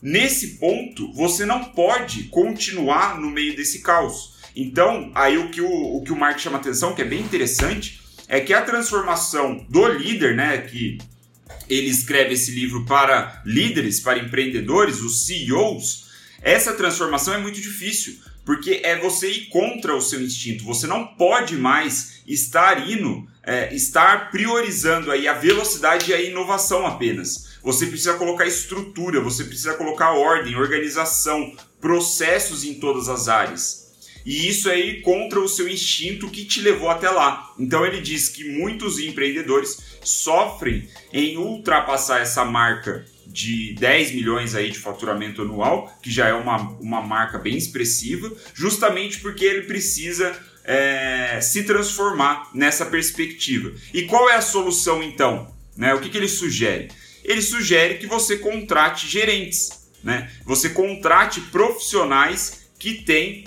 Nesse 0.00 0.58
ponto, 0.58 1.12
você 1.12 1.44
não 1.44 1.64
pode 1.64 2.24
continuar 2.24 3.20
no 3.20 3.28
meio 3.28 3.54
desse 3.54 3.82
caos. 3.82 4.40
Então, 4.56 5.12
aí 5.14 5.36
o 5.36 5.50
que 5.50 5.60
o, 5.60 5.70
o 5.70 6.02
que 6.02 6.12
o 6.12 6.16
Mark 6.16 6.38
chama 6.38 6.56
atenção, 6.56 6.94
que 6.94 7.02
é 7.02 7.04
bem 7.04 7.20
interessante, 7.20 8.00
é 8.30 8.38
que 8.38 8.54
a 8.54 8.62
transformação 8.62 9.66
do 9.68 9.88
líder, 9.88 10.36
né, 10.36 10.58
que 10.58 10.98
ele 11.68 11.88
escreve 11.88 12.34
esse 12.34 12.52
livro 12.52 12.84
para 12.86 13.42
líderes, 13.44 13.98
para 13.98 14.20
empreendedores, 14.20 15.00
os 15.00 15.26
CEOs, 15.26 16.08
essa 16.40 16.72
transformação 16.74 17.34
é 17.34 17.38
muito 17.38 17.60
difícil, 17.60 18.18
porque 18.44 18.82
é 18.84 18.96
você 18.96 19.28
ir 19.32 19.46
contra 19.48 19.96
o 19.96 20.00
seu 20.00 20.22
instinto. 20.22 20.64
Você 20.64 20.86
não 20.86 21.08
pode 21.08 21.56
mais 21.56 22.22
estar 22.24 22.88
indo, 22.88 23.28
é, 23.42 23.74
estar 23.74 24.30
priorizando 24.30 25.10
aí 25.10 25.26
a 25.26 25.34
velocidade 25.34 26.12
e 26.12 26.14
a 26.14 26.22
inovação 26.22 26.86
apenas. 26.86 27.58
Você 27.64 27.86
precisa 27.86 28.14
colocar 28.14 28.46
estrutura, 28.46 29.20
você 29.20 29.42
precisa 29.42 29.74
colocar 29.74 30.12
ordem, 30.12 30.54
organização, 30.54 31.52
processos 31.80 32.62
em 32.62 32.74
todas 32.74 33.08
as 33.08 33.26
áreas. 33.26 33.79
E 34.24 34.48
isso 34.48 34.68
ir 34.70 35.02
contra 35.02 35.40
o 35.40 35.48
seu 35.48 35.68
instinto 35.68 36.28
que 36.28 36.44
te 36.44 36.60
levou 36.60 36.90
até 36.90 37.10
lá. 37.10 37.54
Então 37.58 37.86
ele 37.86 38.00
diz 38.00 38.28
que 38.28 38.44
muitos 38.44 38.98
empreendedores 38.98 39.98
sofrem 40.02 40.88
em 41.12 41.36
ultrapassar 41.36 42.20
essa 42.20 42.44
marca 42.44 43.04
de 43.26 43.74
10 43.74 44.12
milhões 44.12 44.54
aí 44.54 44.70
de 44.70 44.78
faturamento 44.78 45.42
anual, 45.42 45.96
que 46.02 46.10
já 46.10 46.28
é 46.28 46.34
uma, 46.34 46.56
uma 46.80 47.00
marca 47.00 47.38
bem 47.38 47.56
expressiva, 47.56 48.30
justamente 48.54 49.20
porque 49.20 49.44
ele 49.44 49.62
precisa 49.62 50.36
é, 50.64 51.40
se 51.40 51.62
transformar 51.62 52.50
nessa 52.54 52.84
perspectiva. 52.86 53.72
E 53.94 54.02
qual 54.02 54.28
é 54.28 54.36
a 54.36 54.42
solução 54.42 55.02
então? 55.02 55.54
Né? 55.76 55.94
O 55.94 56.00
que, 56.00 56.08
que 56.08 56.18
ele 56.18 56.28
sugere? 56.28 56.88
Ele 57.24 57.42
sugere 57.42 57.98
que 57.98 58.06
você 58.06 58.38
contrate 58.38 59.06
gerentes, 59.06 59.88
né? 60.02 60.30
você 60.44 60.70
contrate 60.70 61.40
profissionais 61.42 62.68
que 62.78 62.94
têm 62.94 63.44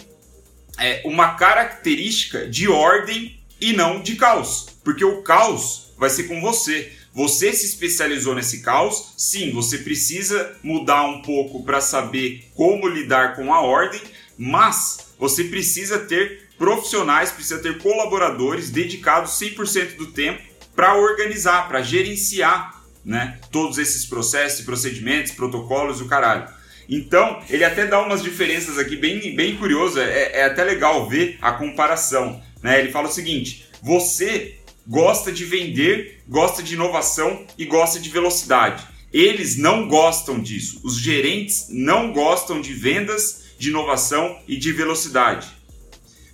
é, 0.77 1.01
uma 1.05 1.35
característica 1.35 2.47
de 2.47 2.67
ordem 2.67 3.39
e 3.59 3.73
não 3.73 4.01
de 4.01 4.15
caos, 4.15 4.67
porque 4.83 5.05
o 5.05 5.21
caos 5.21 5.93
vai 5.97 6.09
ser 6.09 6.23
com 6.23 6.41
você. 6.41 6.91
Você 7.13 7.53
se 7.53 7.65
especializou 7.65 8.33
nesse 8.33 8.61
caos, 8.61 9.13
sim, 9.15 9.51
você 9.51 9.77
precisa 9.77 10.57
mudar 10.63 11.03
um 11.03 11.21
pouco 11.21 11.63
para 11.63 11.79
saber 11.79 12.49
como 12.55 12.87
lidar 12.87 13.35
com 13.35 13.53
a 13.53 13.61
ordem, 13.61 14.01
mas 14.37 15.13
você 15.19 15.43
precisa 15.43 15.99
ter 15.99 16.49
profissionais, 16.57 17.31
precisa 17.31 17.59
ter 17.59 17.77
colaboradores 17.77 18.71
dedicados 18.71 19.39
100% 19.39 19.95
do 19.95 20.07
tempo 20.07 20.41
para 20.75 20.95
organizar, 20.95 21.67
para 21.67 21.83
gerenciar 21.83 22.81
né, 23.05 23.39
todos 23.51 23.77
esses 23.77 24.05
processos, 24.05 24.65
procedimentos, 24.65 25.33
protocolos 25.33 26.01
o 26.01 26.07
caralho. 26.07 26.47
Então, 26.95 27.41
ele 27.49 27.63
até 27.63 27.87
dá 27.87 27.99
umas 27.99 28.21
diferenças 28.21 28.77
aqui 28.77 28.95
bem, 28.95 29.35
bem 29.35 29.55
curiosas, 29.55 30.07
é, 30.07 30.41
é 30.41 30.43
até 30.45 30.63
legal 30.63 31.09
ver 31.09 31.39
a 31.41 31.51
comparação. 31.51 32.39
Né? 32.61 32.79
Ele 32.79 32.91
fala 32.91 33.07
o 33.07 33.11
seguinte: 33.11 33.65
você 33.81 34.59
gosta 34.85 35.31
de 35.31 35.43
vender, 35.43 36.21
gosta 36.27 36.61
de 36.61 36.75
inovação 36.75 37.47
e 37.57 37.65
gosta 37.65 37.99
de 37.99 38.09
velocidade. 38.09 38.83
Eles 39.11 39.57
não 39.57 39.87
gostam 39.87 40.39
disso. 40.39 40.81
Os 40.83 40.97
gerentes 40.97 41.67
não 41.69 42.13
gostam 42.13 42.61
de 42.61 42.73
vendas, 42.73 43.45
de 43.57 43.69
inovação 43.69 44.37
e 44.47 44.55
de 44.55 44.71
velocidade. 44.71 45.47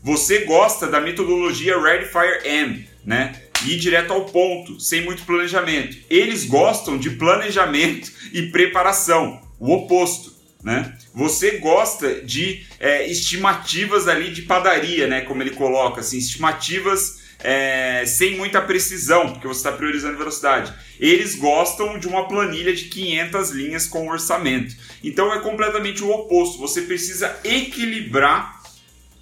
Você 0.03 0.39
gosta 0.39 0.87
da 0.87 0.99
metodologia 0.99 1.79
Ready 1.79 2.05
Fire 2.05 2.45
M, 2.45 2.85
né? 3.05 3.43
Ir 3.65 3.77
direto 3.77 4.11
ao 4.11 4.25
ponto, 4.25 4.79
sem 4.79 5.03
muito 5.03 5.23
planejamento. 5.23 5.97
Eles 6.09 6.45
gostam 6.45 6.97
de 6.97 7.11
planejamento 7.11 8.11
e 8.33 8.43
preparação, 8.43 9.41
o 9.59 9.73
oposto 9.73 10.28
né? 10.63 10.97
Você 11.13 11.57
gosta 11.57 12.21
de 12.21 12.65
é, 12.79 13.07
estimativas 13.07 14.07
ali 14.07 14.31
de 14.31 14.41
padaria, 14.43 15.07
né? 15.07 15.21
Como 15.21 15.41
ele 15.41 15.51
coloca, 15.51 16.01
assim, 16.01 16.17
estimativas 16.17 17.19
é, 17.41 18.03
sem 18.05 18.35
muita 18.35 18.61
precisão, 18.61 19.31
porque 19.31 19.47
você 19.47 19.59
está 19.59 19.71
priorizando 19.71 20.17
velocidade. 20.17 20.73
Eles 20.99 21.35
gostam 21.35 21.97
de 21.97 22.07
uma 22.07 22.27
planilha 22.27 22.73
de 22.73 22.85
500 22.85 23.51
linhas 23.51 23.87
com 23.87 24.09
orçamento. 24.09 24.75
Então 25.03 25.33
é 25.33 25.39
completamente 25.39 26.03
o 26.03 26.09
oposto. 26.09 26.59
Você 26.59 26.81
precisa 26.81 27.39
equilibrar 27.43 28.61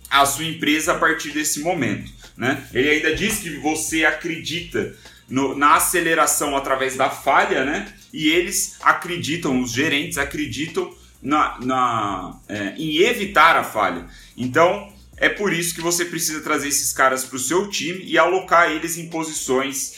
a 0.10 0.25
sua 0.25 0.46
empresa 0.46 0.94
a 0.94 0.98
partir 0.98 1.32
desse 1.32 1.60
momento. 1.60 2.12
Né? 2.36 2.63
Ele 2.74 2.89
ainda 2.89 3.15
diz 3.15 3.39
que 3.39 3.58
você 3.58 4.06
acredita 4.06 4.96
no, 5.29 5.56
na 5.56 5.75
aceleração 5.75 6.56
através 6.56 6.96
da 6.96 7.10
falha, 7.10 7.65
né? 7.65 7.94
E 8.13 8.29
eles 8.29 8.77
acreditam, 8.82 9.60
os 9.62 9.72
gerentes 9.72 10.17
acreditam 10.17 10.96
na, 11.21 11.59
na 11.59 12.39
é, 12.47 12.75
em 12.77 12.97
evitar 12.97 13.55
a 13.55 13.63
falha. 13.63 14.05
Então, 14.36 14.91
é 15.17 15.29
por 15.29 15.51
isso 15.51 15.74
que 15.74 15.81
você 15.81 16.05
precisa 16.05 16.41
trazer 16.41 16.67
esses 16.67 16.93
caras 16.93 17.25
para 17.25 17.36
o 17.36 17.39
seu 17.39 17.69
time 17.69 18.03
e 18.03 18.17
alocar 18.17 18.71
eles 18.71 18.97
em 18.97 19.09
posições 19.09 19.95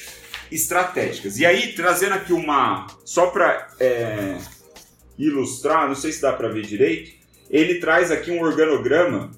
estratégicas. 0.52 1.38
E 1.38 1.46
aí, 1.46 1.74
trazendo 1.74 2.14
aqui 2.14 2.34
uma. 2.34 2.88
Só 3.04 3.28
para 3.28 3.68
é, 3.80 4.38
ilustrar, 5.18 5.88
não 5.88 5.96
sei 5.96 6.12
se 6.12 6.22
dá 6.22 6.32
para 6.32 6.48
ver 6.48 6.66
direito, 6.66 7.12
ele 7.50 7.76
traz 7.76 8.12
aqui 8.12 8.32
um 8.32 8.42
organograma 8.42 9.32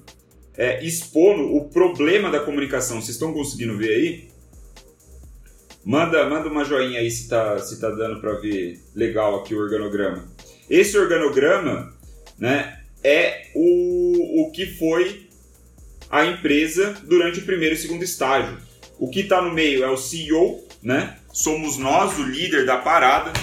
é, 0.56 0.84
expondo 0.84 1.54
o 1.56 1.68
problema 1.68 2.30
da 2.30 2.40
comunicação. 2.40 3.00
Vocês 3.00 3.16
estão 3.16 3.32
conseguindo 3.32 3.76
ver 3.76 3.88
aí? 3.88 4.32
Manda, 5.84 6.28
manda 6.28 6.48
uma 6.48 6.64
joinha 6.64 7.00
aí 7.00 7.10
se 7.10 7.28
tá, 7.28 7.58
se 7.58 7.80
tá 7.80 7.90
dando 7.90 8.20
para 8.20 8.34
ver 8.34 8.80
legal 8.94 9.40
aqui 9.40 9.54
o 9.54 9.58
organograma. 9.58 10.31
Esse 10.72 10.96
organograma 10.96 11.92
né, 12.38 12.78
é 13.04 13.50
o, 13.54 14.46
o 14.46 14.52
que 14.52 14.64
foi 14.64 15.28
a 16.10 16.24
empresa 16.24 16.96
durante 17.04 17.40
o 17.40 17.44
primeiro 17.44 17.74
e 17.74 17.78
segundo 17.78 18.02
estágio. 18.02 18.56
O 18.98 19.10
que 19.10 19.20
está 19.20 19.42
no 19.42 19.52
meio 19.52 19.84
é 19.84 19.90
o 19.90 19.98
CEO, 19.98 20.66
né? 20.82 21.18
somos 21.30 21.76
nós, 21.76 22.18
o 22.18 22.22
líder 22.22 22.64
da 22.64 22.78
parada, 22.78 23.34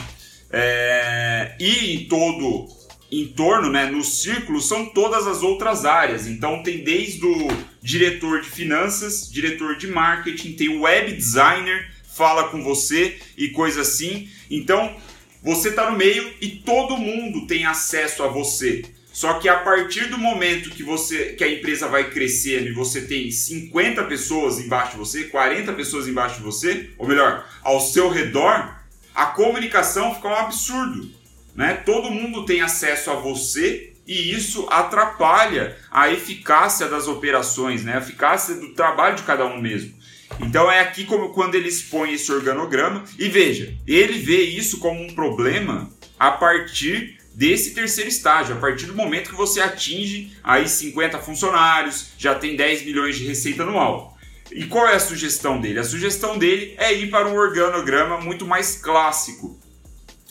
é, 0.50 1.55
e 1.59 1.93
em 1.93 2.07
todo 2.07 2.67
em 3.12 3.27
torno, 3.27 3.71
né, 3.71 3.86
no 3.86 4.03
círculo, 4.03 4.59
são 4.59 4.88
todas 4.88 5.27
as 5.27 5.43
outras 5.43 5.86
áreas. 5.86 6.25
Então 6.25 6.63
tem 6.63 6.83
desde 6.83 7.24
o 7.24 7.48
diretor 7.79 8.41
de 8.41 8.50
finanças, 8.50 9.31
diretor 9.31 9.77
de 9.77 9.86
marketing, 9.86 10.53
tem 10.53 10.69
o 10.69 10.81
web 10.81 11.12
designer, 11.13 11.91
fala 12.12 12.50
com 12.50 12.63
você 12.63 13.19
e 13.38 13.50
coisa 13.50 13.81
assim. 13.81 14.29
Então 14.50 14.95
você 15.41 15.69
está 15.69 15.89
no 15.89 15.98
meio 15.98 16.34
e 16.41 16.50
todo 16.50 16.98
mundo 16.98 17.48
tem 17.48 17.65
acesso 17.65 18.24
a 18.24 18.27
você. 18.27 18.84
Só 19.12 19.34
que 19.34 19.50
a 19.50 19.60
partir 19.60 20.05
do 20.05 20.17
momento 20.17 20.69
que 20.69 20.84
você 20.84 21.34
que 21.34 21.43
a 21.43 21.51
empresa 21.51 21.88
vai 21.88 22.10
crescendo 22.10 22.67
e 22.67 22.74
você 22.74 23.01
tem 23.01 23.29
50 23.31 24.03
pessoas 24.05 24.60
embaixo 24.60 24.91
de 24.91 24.98
você, 24.98 25.24
40 25.25 25.74
pessoas 25.74 26.08
embaixo 26.08 26.38
de 26.38 26.43
você, 26.43 26.91
ou 26.98 27.08
melhor, 27.08 27.46
ao 27.63 27.79
seu 27.79 28.10
redor, 28.10 28.77
a 29.13 29.25
comunicação 29.25 30.15
fica 30.15 30.27
um 30.27 30.36
absurdo, 30.36 31.10
né? 31.55 31.74
Todo 31.86 32.12
mundo 32.12 32.46
tem 32.46 32.62
acesso 32.62 33.12
a 33.12 33.15
você 33.15 33.93
e 34.08 34.34
isso 34.34 34.67
atrapalha 34.69 35.77
a 35.91 36.10
eficácia 36.10 36.88
das 36.88 37.08
operações, 37.08 37.84
né? 37.84 37.96
A 37.96 38.00
eficácia 38.00 38.55
do 38.55 38.74
trabalho 38.74 39.15
de 39.15 39.24
cada 39.24 39.46
um 39.46 39.62
mesmo. 39.62 39.93
Então 40.39 40.72
é 40.72 40.79
aqui 40.79 41.05
como 41.05 41.29
quando 41.29 41.55
ele 41.55 41.67
expõe 41.67 42.13
esse 42.13 42.31
organograma 42.31 43.03
e 43.17 43.27
veja, 43.27 43.74
ele 43.86 44.19
vê 44.19 44.41
isso 44.41 44.79
como 44.79 45.01
um 45.01 45.13
problema 45.13 45.89
a 46.17 46.31
partir 46.31 47.17
desse 47.34 47.74
terceiro 47.74 48.10
estágio, 48.10 48.55
a 48.55 48.60
partir 48.60 48.86
do 48.86 48.96
momento 48.96 49.29
que 49.29 49.36
você 49.36 49.62
atinge 49.62 50.38
aí 50.43 50.67
50 50.67 51.19
funcionários, 51.19 52.10
já 52.17 52.36
tem 52.36 52.55
10 52.55 52.86
milhões 52.86 53.17
de 53.17 53.25
receita 53.25 53.63
anual. 53.63 54.17
E 54.51 54.65
qual 54.65 54.88
é 54.88 54.96
a 54.96 55.00
sugestão 55.00 55.62
dele? 55.62 55.79
A 55.79 55.84
sugestão 55.84 56.38
dele 56.38 56.75
é 56.77 56.93
ir 56.93 57.10
para 57.10 57.27
um 57.27 57.36
organograma 57.36 58.19
muito 58.19 58.46
mais 58.46 58.75
clássico, 58.75 59.60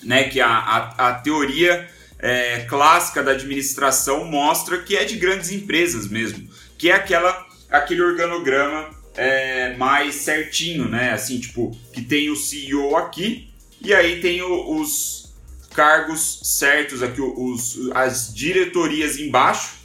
né? 0.03 0.25
Que 0.25 0.41
a, 0.41 0.49
a, 0.49 1.09
a 1.09 1.15
teoria 1.15 1.89
é, 2.19 2.61
clássica 2.69 3.23
da 3.23 3.31
administração 3.31 4.25
mostra 4.25 4.79
que 4.79 4.97
é 4.97 5.05
de 5.05 5.17
grandes 5.17 5.53
empresas 5.53 6.09
mesmo, 6.09 6.49
que 6.77 6.91
é 6.91 6.95
aquela 6.95 7.47
aquele 7.71 8.03
organograma 8.03 8.91
é, 9.19 9.77
mais 9.77 10.15
certinho, 10.15 10.89
né? 10.89 11.13
Assim, 11.13 11.41
tipo, 11.41 11.77
que 11.93 12.01
tem 12.01 12.31
o 12.31 12.37
CEO 12.37 12.97
aqui 12.97 13.49
e 13.83 13.93
aí 13.93 14.21
tem 14.21 14.41
o, 14.43 14.81
os 14.81 15.35
cargos 15.75 16.41
certos 16.45 17.03
aqui, 17.03 17.21
os, 17.21 17.91
as 17.95 18.33
diretorias 18.33 19.19
embaixo. 19.19 19.77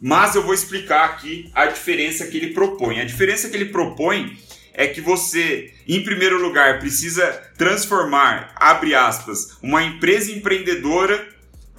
Mas 0.00 0.34
eu 0.34 0.42
vou 0.42 0.54
explicar 0.54 1.06
aqui 1.06 1.50
a 1.54 1.66
diferença 1.66 2.26
que 2.26 2.36
ele 2.36 2.52
propõe. 2.54 3.00
A 3.00 3.04
diferença 3.04 3.48
que 3.48 3.56
ele 3.56 3.66
propõe 3.66 4.38
é 4.72 4.86
que 4.86 5.00
você, 5.00 5.72
em 5.86 6.02
primeiro 6.02 6.40
lugar, 6.40 6.78
precisa 6.78 7.26
transformar, 7.56 8.52
abre 8.56 8.94
aspas, 8.94 9.58
uma 9.62 9.82
empresa 9.82 10.32
empreendedora 10.32 11.28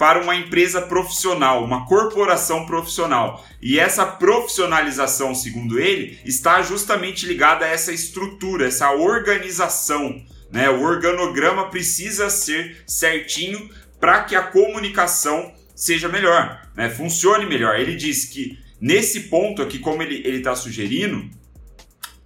para 0.02 0.20
uma 0.20 0.34
empresa 0.34 0.82
profissional, 0.82 1.64
uma 1.64 1.86
corporação 1.86 2.66
profissional. 2.66 3.46
E 3.62 3.78
essa 3.78 4.04
profissionalização, 4.04 5.32
segundo 5.32 5.78
ele, 5.78 6.18
está 6.24 6.60
justamente 6.60 7.24
ligada 7.24 7.64
a 7.64 7.68
essa 7.68 7.92
estrutura, 7.92 8.66
essa 8.66 8.90
organização. 8.90 10.20
Né? 10.50 10.68
O 10.68 10.82
organograma 10.82 11.70
precisa 11.70 12.28
ser 12.30 12.82
certinho 12.84 13.70
para 14.00 14.24
que 14.24 14.34
a 14.34 14.42
comunicação 14.42 15.54
seja 15.72 16.08
melhor, 16.08 16.68
né? 16.74 16.90
funcione 16.90 17.46
melhor. 17.46 17.78
Ele 17.78 17.94
diz 17.94 18.24
que 18.24 18.58
nesse 18.80 19.28
ponto 19.28 19.62
aqui, 19.62 19.78
como 19.78 20.02
ele 20.02 20.28
está 20.36 20.56
sugerindo, 20.56 21.30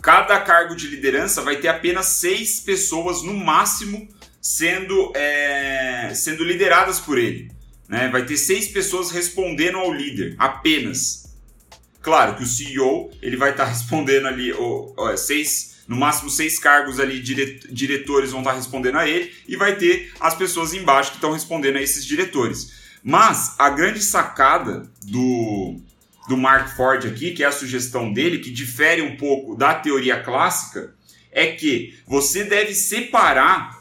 cada 0.01 0.41
cargo 0.41 0.75
de 0.75 0.87
liderança 0.87 1.43
vai 1.43 1.57
ter 1.57 1.69
apenas 1.69 2.07
seis 2.07 2.59
pessoas 2.59 3.23
no 3.23 3.35
máximo 3.35 4.09
sendo, 4.41 5.13
é, 5.15 6.11
sendo 6.15 6.43
lideradas 6.43 6.99
por 6.99 7.19
ele. 7.19 7.55
Né? 7.89 8.09
Vai 8.09 8.25
ter 8.25 8.37
seis 8.37 8.69
pessoas 8.69 9.11
respondendo 9.11 9.79
ao 9.79 9.93
líder, 9.93 10.35
apenas. 10.39 11.35
Claro 12.03 12.37
que 12.37 12.43
o 12.43 12.47
CEO 12.47 13.11
ele 13.21 13.37
vai 13.37 13.51
estar 13.51 13.65
tá 13.65 13.71
respondendo 13.73 14.27
ali 14.27 14.53
oh, 14.53 14.93
oh, 14.97 15.17
seis, 15.17 15.79
no 15.89 15.97
máximo 15.97 16.31
seis 16.31 16.59
cargos 16.59 17.01
ali 17.01 17.21
diretores 17.21 18.31
vão 18.31 18.41
estar 18.41 18.53
tá 18.53 18.57
respondendo 18.57 18.99
a 18.99 19.09
ele 19.09 19.33
e 19.49 19.57
vai 19.57 19.77
ter 19.77 20.13
as 20.21 20.35
pessoas 20.35 20.73
embaixo 20.73 21.11
que 21.11 21.17
estão 21.17 21.33
respondendo 21.33 21.77
a 21.77 21.83
esses 21.83 22.05
diretores. 22.05 22.87
Mas 23.03 23.55
a 23.59 23.71
grande 23.71 24.03
sacada 24.03 24.91
do, 25.03 25.77
do 26.29 26.37
Mark 26.37 26.75
Ford 26.77 27.07
aqui, 27.07 27.33
que 27.33 27.45
é 27.45 27.47
a 27.47 27.53
sugestão 27.53 28.13
dele, 28.13 28.39
que 28.39 28.51
difere 28.51 29.01
um 29.01 29.17
pouco 29.17 29.55
da 29.55 29.75
teoria 29.75 30.21
clássica, 30.21 30.93
é 31.31 31.47
que 31.53 31.97
você 32.07 32.45
deve 32.45 32.75
separar 32.75 33.81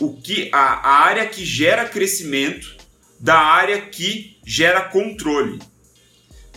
o 0.00 0.20
que 0.20 0.48
a, 0.52 0.58
a 0.58 1.04
área 1.04 1.26
que 1.26 1.44
gera 1.44 1.88
crescimento 1.88 2.76
da 3.22 3.38
área 3.38 3.80
que 3.82 4.36
gera 4.44 4.80
controle. 4.80 5.60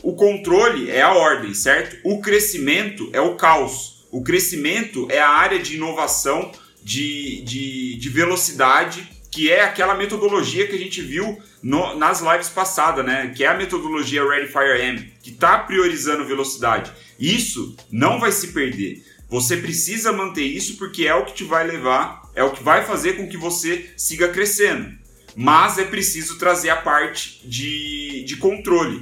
O 0.01 0.15
controle 0.15 0.89
é 0.89 1.03
a 1.03 1.13
ordem, 1.13 1.53
certo? 1.53 1.95
O 2.03 2.19
crescimento 2.19 3.07
é 3.13 3.21
o 3.21 3.35
caos. 3.35 4.07
O 4.11 4.23
crescimento 4.23 5.07
é 5.11 5.19
a 5.19 5.29
área 5.29 5.59
de 5.59 5.75
inovação, 5.75 6.51
de, 6.83 7.41
de, 7.43 7.97
de 7.97 8.09
velocidade, 8.09 9.07
que 9.31 9.51
é 9.51 9.63
aquela 9.63 9.93
metodologia 9.93 10.65
que 10.67 10.75
a 10.75 10.79
gente 10.79 11.01
viu 11.01 11.39
no, 11.61 11.95
nas 11.95 12.21
lives 12.21 12.49
passadas, 12.49 13.05
né? 13.05 13.31
Que 13.35 13.43
é 13.43 13.47
a 13.47 13.57
metodologia 13.57 14.27
Ready 14.27 14.51
Fire 14.51 14.81
M, 14.81 15.13
que 15.21 15.29
está 15.29 15.59
priorizando 15.59 16.25
velocidade. 16.25 16.91
Isso 17.19 17.75
não 17.91 18.19
vai 18.19 18.31
se 18.31 18.47
perder. 18.47 19.03
Você 19.29 19.57
precisa 19.57 20.11
manter 20.11 20.45
isso 20.45 20.77
porque 20.77 21.05
é 21.05 21.13
o 21.13 21.25
que 21.25 21.33
te 21.33 21.43
vai 21.43 21.65
levar, 21.65 22.23
é 22.33 22.43
o 22.43 22.51
que 22.51 22.63
vai 22.63 22.83
fazer 22.85 23.13
com 23.13 23.27
que 23.27 23.37
você 23.37 23.91
siga 23.95 24.29
crescendo 24.29 25.04
mas 25.35 25.77
é 25.77 25.83
preciso 25.83 26.37
trazer 26.37 26.69
a 26.69 26.77
parte 26.77 27.41
de, 27.47 28.23
de 28.23 28.37
controle. 28.37 29.01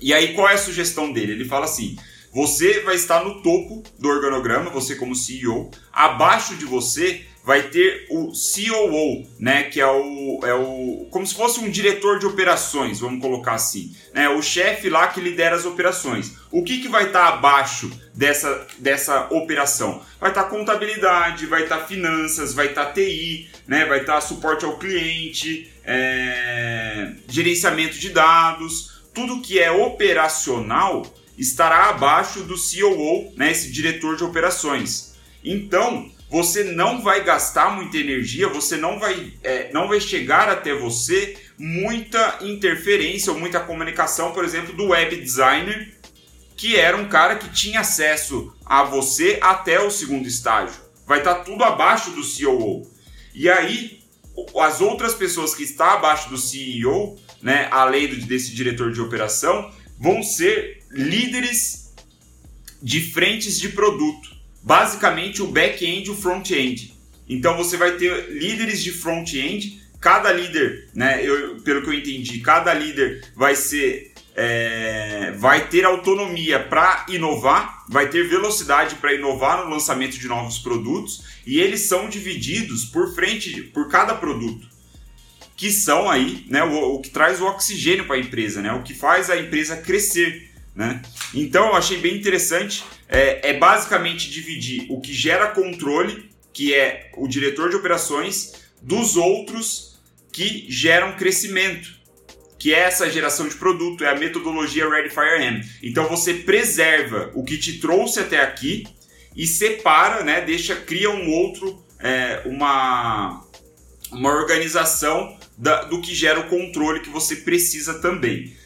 E 0.00 0.12
aí, 0.12 0.34
qual 0.34 0.48
é 0.48 0.54
a 0.54 0.58
sugestão 0.58 1.12
dele? 1.12 1.32
Ele 1.32 1.44
fala 1.44 1.64
assim: 1.64 1.96
você 2.32 2.80
vai 2.80 2.94
estar 2.94 3.24
no 3.24 3.42
topo 3.42 3.82
do 3.98 4.08
organograma, 4.08 4.70
você 4.70 4.94
como 4.94 5.14
CEO, 5.14 5.70
abaixo 5.92 6.56
de 6.56 6.64
você 6.64 7.26
vai 7.48 7.62
ter 7.62 8.06
o 8.10 8.30
COO, 8.30 9.26
né, 9.38 9.62
que 9.62 9.80
é 9.80 9.86
o, 9.86 10.40
é 10.44 10.52
o 10.52 11.08
como 11.10 11.26
se 11.26 11.34
fosse 11.34 11.58
um 11.60 11.70
diretor 11.70 12.18
de 12.18 12.26
operações, 12.26 13.00
vamos 13.00 13.22
colocar 13.22 13.54
assim, 13.54 13.96
né, 14.12 14.28
o 14.28 14.42
chefe 14.42 14.90
lá 14.90 15.06
que 15.06 15.18
lidera 15.18 15.56
as 15.56 15.64
operações. 15.64 16.36
O 16.50 16.62
que, 16.62 16.82
que 16.82 16.88
vai 16.88 17.06
estar 17.06 17.26
abaixo 17.26 17.90
dessa, 18.14 18.66
dessa 18.78 19.28
operação? 19.30 20.02
Vai 20.20 20.28
estar 20.28 20.44
contabilidade, 20.44 21.46
vai 21.46 21.62
estar 21.62 21.86
finanças, 21.86 22.52
vai 22.52 22.66
estar 22.66 22.92
TI, 22.92 23.48
né, 23.66 23.86
vai 23.86 24.00
estar 24.00 24.20
suporte 24.20 24.66
ao 24.66 24.76
cliente, 24.76 25.72
é, 25.84 27.14
gerenciamento 27.28 27.98
de 27.98 28.10
dados, 28.10 29.00
tudo 29.14 29.40
que 29.40 29.58
é 29.58 29.70
operacional 29.70 31.02
estará 31.38 31.88
abaixo 31.88 32.42
do 32.42 32.56
COO, 32.56 33.32
né, 33.38 33.52
esse 33.52 33.72
diretor 33.72 34.16
de 34.16 34.24
operações. 34.24 35.14
Então, 35.42 36.10
você 36.30 36.62
não 36.62 37.02
vai 37.02 37.24
gastar 37.24 37.74
muita 37.74 37.96
energia, 37.96 38.48
você 38.48 38.76
não 38.76 38.98
vai, 38.98 39.32
é, 39.42 39.72
não 39.72 39.88
vai 39.88 40.00
chegar 40.00 40.48
até 40.48 40.74
você 40.74 41.36
muita 41.58 42.38
interferência 42.42 43.32
ou 43.32 43.38
muita 43.38 43.60
comunicação, 43.60 44.32
por 44.32 44.44
exemplo, 44.44 44.74
do 44.74 44.88
web 44.88 45.16
designer, 45.16 45.94
que 46.56 46.76
era 46.76 46.96
um 46.96 47.08
cara 47.08 47.36
que 47.36 47.48
tinha 47.50 47.80
acesso 47.80 48.54
a 48.66 48.82
você 48.82 49.38
até 49.40 49.80
o 49.80 49.90
segundo 49.90 50.28
estágio. 50.28 50.76
Vai 51.06 51.20
estar 51.20 51.36
tá 51.36 51.44
tudo 51.44 51.64
abaixo 51.64 52.10
do 52.10 52.22
CEO. 52.22 52.86
E 53.34 53.48
aí, 53.48 54.02
as 54.60 54.80
outras 54.80 55.14
pessoas 55.14 55.54
que 55.54 55.62
estão 55.62 55.86
abaixo 55.86 56.28
do 56.28 56.36
CEO, 56.36 57.18
né, 57.40 57.68
além 57.70 58.08
desse 58.08 58.54
diretor 58.54 58.92
de 58.92 59.00
operação, 59.00 59.72
vão 59.98 60.22
ser 60.22 60.84
líderes 60.90 61.94
de 62.82 63.00
frentes 63.12 63.58
de 63.58 63.70
produto 63.70 64.37
basicamente 64.68 65.40
o 65.40 65.46
back-end 65.46 66.08
e 66.08 66.10
o 66.10 66.14
front-end. 66.14 66.94
Então 67.26 67.56
você 67.56 67.78
vai 67.78 67.92
ter 67.92 68.28
líderes 68.28 68.82
de 68.82 68.92
front-end, 68.92 69.80
cada 69.98 70.30
líder, 70.30 70.90
né, 70.94 71.24
eu, 71.24 71.56
pelo 71.62 71.80
que 71.80 71.88
eu 71.88 71.94
entendi, 71.94 72.40
cada 72.40 72.74
líder 72.74 73.24
vai 73.34 73.56
ser 73.56 74.12
é, 74.36 75.32
vai 75.38 75.68
ter 75.68 75.86
autonomia 75.86 76.60
para 76.60 77.06
inovar, 77.08 77.84
vai 77.88 78.08
ter 78.08 78.28
velocidade 78.28 78.96
para 78.96 79.14
inovar 79.14 79.64
no 79.64 79.70
lançamento 79.70 80.18
de 80.18 80.28
novos 80.28 80.58
produtos 80.58 81.24
e 81.46 81.58
eles 81.58 81.80
são 81.80 82.06
divididos 82.08 82.84
por 82.84 83.14
frente, 83.14 83.62
por 83.62 83.88
cada 83.88 84.14
produto, 84.14 84.68
que 85.56 85.72
são 85.72 86.10
aí 86.10 86.44
né, 86.46 86.62
o, 86.62 86.94
o 86.94 87.00
que 87.00 87.08
traz 87.08 87.40
o 87.40 87.46
oxigênio 87.46 88.04
para 88.04 88.16
a 88.16 88.20
empresa, 88.20 88.60
né, 88.60 88.70
o 88.74 88.82
que 88.82 88.92
faz 88.92 89.30
a 89.30 89.36
empresa 89.38 89.78
crescer. 89.78 90.50
Né? 90.74 91.02
Então 91.34 91.68
eu 91.68 91.74
achei 91.74 91.98
bem 91.98 92.16
interessante. 92.16 92.84
É, 93.08 93.50
é 93.50 93.52
basicamente 93.54 94.30
dividir 94.30 94.86
o 94.90 95.00
que 95.00 95.12
gera 95.12 95.48
controle, 95.48 96.30
que 96.52 96.74
é 96.74 97.10
o 97.16 97.26
diretor 97.26 97.70
de 97.70 97.76
operações, 97.76 98.52
dos 98.82 99.16
outros 99.16 99.98
que 100.32 100.66
geram 100.68 101.16
crescimento, 101.16 101.98
que 102.58 102.74
é 102.74 102.80
essa 102.80 103.10
geração 103.10 103.48
de 103.48 103.54
produto, 103.54 104.04
é 104.04 104.08
a 104.08 104.14
metodologia 104.14 104.88
Ready 104.88 105.10
Fire 105.10 105.42
M. 105.42 105.64
Então 105.82 106.08
você 106.08 106.34
preserva 106.34 107.30
o 107.34 107.44
que 107.44 107.56
te 107.56 107.78
trouxe 107.78 108.20
até 108.20 108.40
aqui 108.40 108.84
e 109.36 109.46
separa, 109.46 110.24
né, 110.24 110.40
deixa, 110.40 110.74
cria 110.74 111.10
um 111.10 111.30
outro, 111.30 111.82
é, 112.00 112.42
uma, 112.44 113.44
uma 114.10 114.34
organização 114.34 115.38
da, 115.56 115.84
do 115.84 116.00
que 116.00 116.14
gera 116.14 116.40
o 116.40 116.48
controle 116.48 117.00
que 117.00 117.08
você 117.08 117.36
precisa 117.36 118.00
também. 118.00 118.56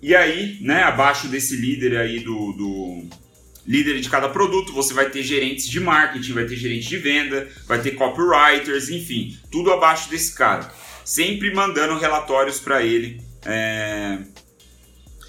E 0.00 0.14
aí, 0.14 0.58
né, 0.60 0.82
abaixo 0.82 1.28
desse 1.28 1.56
líder 1.56 1.96
aí 1.96 2.20
do, 2.20 2.52
do 2.52 3.08
líder 3.66 4.00
de 4.00 4.08
cada 4.08 4.28
produto, 4.28 4.72
você 4.72 4.94
vai 4.94 5.10
ter 5.10 5.22
gerentes 5.22 5.68
de 5.68 5.80
marketing, 5.80 6.32
vai 6.32 6.44
ter 6.44 6.56
gerente 6.56 6.88
de 6.88 6.96
venda, 6.96 7.48
vai 7.66 7.80
ter 7.80 7.92
copywriters, 7.92 8.88
enfim, 8.88 9.36
tudo 9.50 9.72
abaixo 9.72 10.08
desse 10.08 10.34
cara. 10.34 10.72
Sempre 11.04 11.52
mandando 11.52 11.98
relatórios 11.98 12.60
para 12.60 12.82
ele, 12.82 13.20
é, 13.44 14.18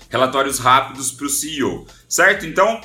relatórios 0.10 0.60
rápidos 0.60 1.12
para 1.12 1.26
o 1.26 1.30
CEO, 1.30 1.88
certo? 2.08 2.46
Então, 2.46 2.80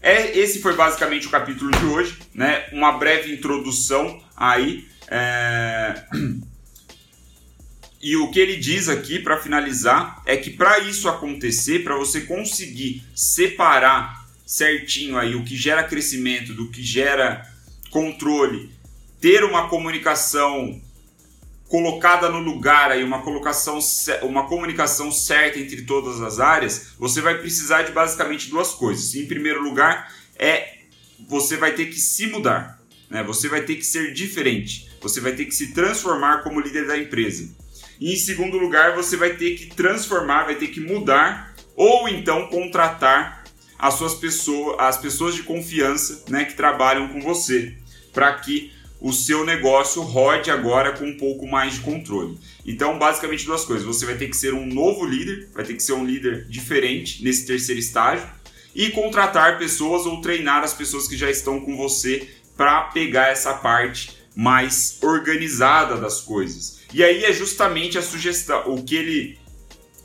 é, 0.00 0.38
esse 0.38 0.60
foi 0.60 0.74
basicamente 0.74 1.26
o 1.26 1.30
capítulo 1.30 1.70
de 1.70 1.84
hoje, 1.84 2.18
né? 2.32 2.66
Uma 2.72 2.92
breve 2.92 3.32
introdução 3.32 4.22
aí. 4.36 4.86
É... 5.08 6.04
E 8.00 8.16
o 8.16 8.30
que 8.30 8.38
ele 8.38 8.56
diz 8.56 8.88
aqui 8.88 9.18
para 9.18 9.38
finalizar 9.38 10.22
é 10.26 10.36
que 10.36 10.50
para 10.50 10.78
isso 10.80 11.08
acontecer, 11.08 11.82
para 11.82 11.96
você 11.96 12.22
conseguir 12.22 13.04
separar 13.14 14.26
certinho 14.44 15.18
aí 15.18 15.34
o 15.34 15.44
que 15.44 15.56
gera 15.56 15.82
crescimento 15.82 16.54
do 16.54 16.70
que 16.70 16.82
gera 16.82 17.42
controle, 17.90 18.70
ter 19.20 19.42
uma 19.42 19.68
comunicação 19.68 20.80
colocada 21.68 22.28
no 22.28 22.38
lugar 22.38 22.92
aí, 22.92 23.02
uma 23.02 23.22
colocação, 23.22 23.78
uma 24.22 24.46
comunicação 24.46 25.10
certa 25.10 25.58
entre 25.58 25.82
todas 25.82 26.20
as 26.20 26.38
áreas, 26.38 26.92
você 26.98 27.20
vai 27.20 27.38
precisar 27.38 27.82
de 27.82 27.92
basicamente 27.92 28.48
duas 28.48 28.72
coisas. 28.72 29.14
Em 29.14 29.26
primeiro 29.26 29.62
lugar, 29.62 30.12
é 30.38 30.76
você 31.28 31.56
vai 31.56 31.72
ter 31.72 31.86
que 31.86 31.98
se 31.98 32.26
mudar, 32.26 32.80
né? 33.10 33.22
Você 33.24 33.48
vai 33.48 33.62
ter 33.62 33.76
que 33.76 33.84
ser 33.84 34.12
diferente. 34.12 34.88
Você 35.00 35.20
vai 35.20 35.32
ter 35.32 35.44
que 35.44 35.54
se 35.54 35.72
transformar 35.72 36.42
como 36.42 36.60
líder 36.60 36.86
da 36.86 36.96
empresa. 36.96 37.48
E 38.00 38.12
em 38.12 38.16
segundo 38.16 38.58
lugar, 38.58 38.94
você 38.94 39.16
vai 39.16 39.34
ter 39.36 39.56
que 39.56 39.66
transformar, 39.66 40.44
vai 40.44 40.54
ter 40.54 40.68
que 40.68 40.80
mudar 40.80 41.54
ou 41.74 42.08
então 42.08 42.48
contratar 42.48 43.44
as 43.78 43.94
suas 43.94 44.14
pessoas, 44.14 44.76
as 44.78 44.96
pessoas 44.96 45.34
de 45.34 45.42
confiança, 45.42 46.24
né, 46.28 46.44
que 46.44 46.54
trabalham 46.54 47.08
com 47.08 47.20
você, 47.20 47.74
para 48.12 48.32
que 48.34 48.72
o 49.00 49.12
seu 49.12 49.44
negócio 49.44 50.02
rode 50.02 50.50
agora 50.50 50.92
com 50.92 51.04
um 51.06 51.16
pouco 51.16 51.46
mais 51.46 51.74
de 51.74 51.80
controle. 51.80 52.38
Então, 52.64 52.98
basicamente 52.98 53.44
duas 53.44 53.64
coisas. 53.64 53.84
Você 53.84 54.06
vai 54.06 54.16
ter 54.16 54.28
que 54.28 54.36
ser 54.36 54.54
um 54.54 54.66
novo 54.66 55.04
líder, 55.04 55.48
vai 55.54 55.64
ter 55.64 55.74
que 55.74 55.82
ser 55.82 55.92
um 55.92 56.04
líder 56.04 56.46
diferente 56.48 57.22
nesse 57.22 57.46
terceiro 57.46 57.78
estágio 57.78 58.26
e 58.74 58.90
contratar 58.90 59.58
pessoas 59.58 60.06
ou 60.06 60.20
treinar 60.20 60.64
as 60.64 60.72
pessoas 60.72 61.06
que 61.06 61.16
já 61.16 61.30
estão 61.30 61.60
com 61.60 61.76
você 61.76 62.28
para 62.56 62.84
pegar 62.84 63.28
essa 63.28 63.52
parte 63.54 64.16
mais 64.36 64.98
organizada 65.00 65.96
das 65.96 66.20
coisas. 66.20 66.80
E 66.92 67.02
aí 67.02 67.24
é 67.24 67.32
justamente 67.32 67.96
a 67.96 68.02
sugestão, 68.02 68.70
o 68.70 68.84
que 68.84 68.94
ele 68.94 69.38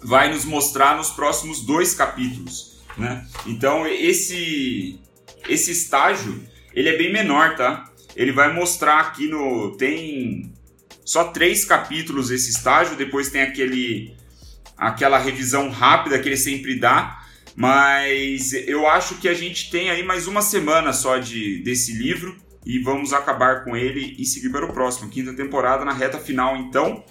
vai 0.02 0.32
nos 0.32 0.46
mostrar 0.46 0.96
nos 0.96 1.10
próximos 1.10 1.66
dois 1.66 1.94
capítulos, 1.94 2.82
né? 2.98 3.28
Então 3.46 3.86
esse 3.86 4.98
esse 5.50 5.72
estágio 5.72 6.42
ele 6.74 6.88
é 6.88 6.98
bem 6.98 7.12
menor, 7.12 7.58
tá? 7.58 7.92
Ele 8.16 8.32
vai 8.32 8.54
mostrar 8.54 9.02
aqui 9.02 9.28
no 9.28 9.76
tem 9.76 10.54
só 11.04 11.26
três 11.26 11.66
capítulos 11.66 12.32
esse 12.32 12.52
estágio, 12.52 12.96
depois 12.96 13.30
tem 13.30 13.42
aquele 13.42 14.16
aquela 14.78 15.20
revisão 15.20 15.70
rápida 15.70 16.18
que 16.18 16.30
ele 16.30 16.38
sempre 16.38 16.80
dá, 16.80 17.22
mas 17.54 18.54
eu 18.54 18.88
acho 18.88 19.16
que 19.16 19.28
a 19.28 19.34
gente 19.34 19.70
tem 19.70 19.90
aí 19.90 20.04
mais 20.04 20.26
uma 20.26 20.42
semana 20.42 20.94
só 20.94 21.18
de 21.18 21.62
desse 21.64 21.94
livro 21.94 22.36
e 22.66 22.80
vamos 22.80 23.14
acabar 23.14 23.64
com 23.64 23.76
ele 23.76 24.16
e 24.18 24.26
seguir 24.26 24.50
para 24.50 24.66
o 24.66 24.74
próximo, 24.74 25.10
quinta 25.10 25.34
temporada 25.34 25.84
na 25.84 25.94
reta 25.94 26.20
final. 26.20 26.56
Então, 26.58 27.04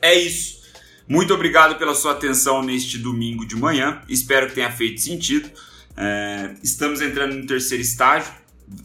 é 0.00 0.14
isso. 0.14 0.62
Muito 1.06 1.34
obrigado 1.34 1.76
pela 1.76 1.94
sua 1.94 2.12
atenção 2.12 2.62
neste 2.62 2.98
domingo 2.98 3.44
de 3.46 3.56
manhã. 3.56 4.02
Espero 4.08 4.48
que 4.48 4.54
tenha 4.54 4.70
feito 4.70 5.00
sentido. 5.00 5.50
É, 5.96 6.54
estamos 6.62 7.02
entrando 7.02 7.34
no 7.34 7.46
terceiro 7.46 7.82
estágio. 7.82 8.32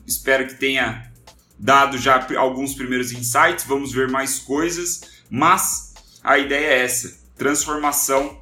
Espero 0.05 0.47
que 0.47 0.55
tenha 0.55 1.09
dado 1.57 1.97
já 1.97 2.27
alguns 2.37 2.73
primeiros 2.73 3.13
insights. 3.13 3.65
Vamos 3.65 3.93
ver 3.93 4.09
mais 4.09 4.39
coisas, 4.39 5.01
mas 5.29 5.93
a 6.21 6.37
ideia 6.37 6.67
é 6.67 6.83
essa: 6.83 7.19
transformação. 7.37 8.37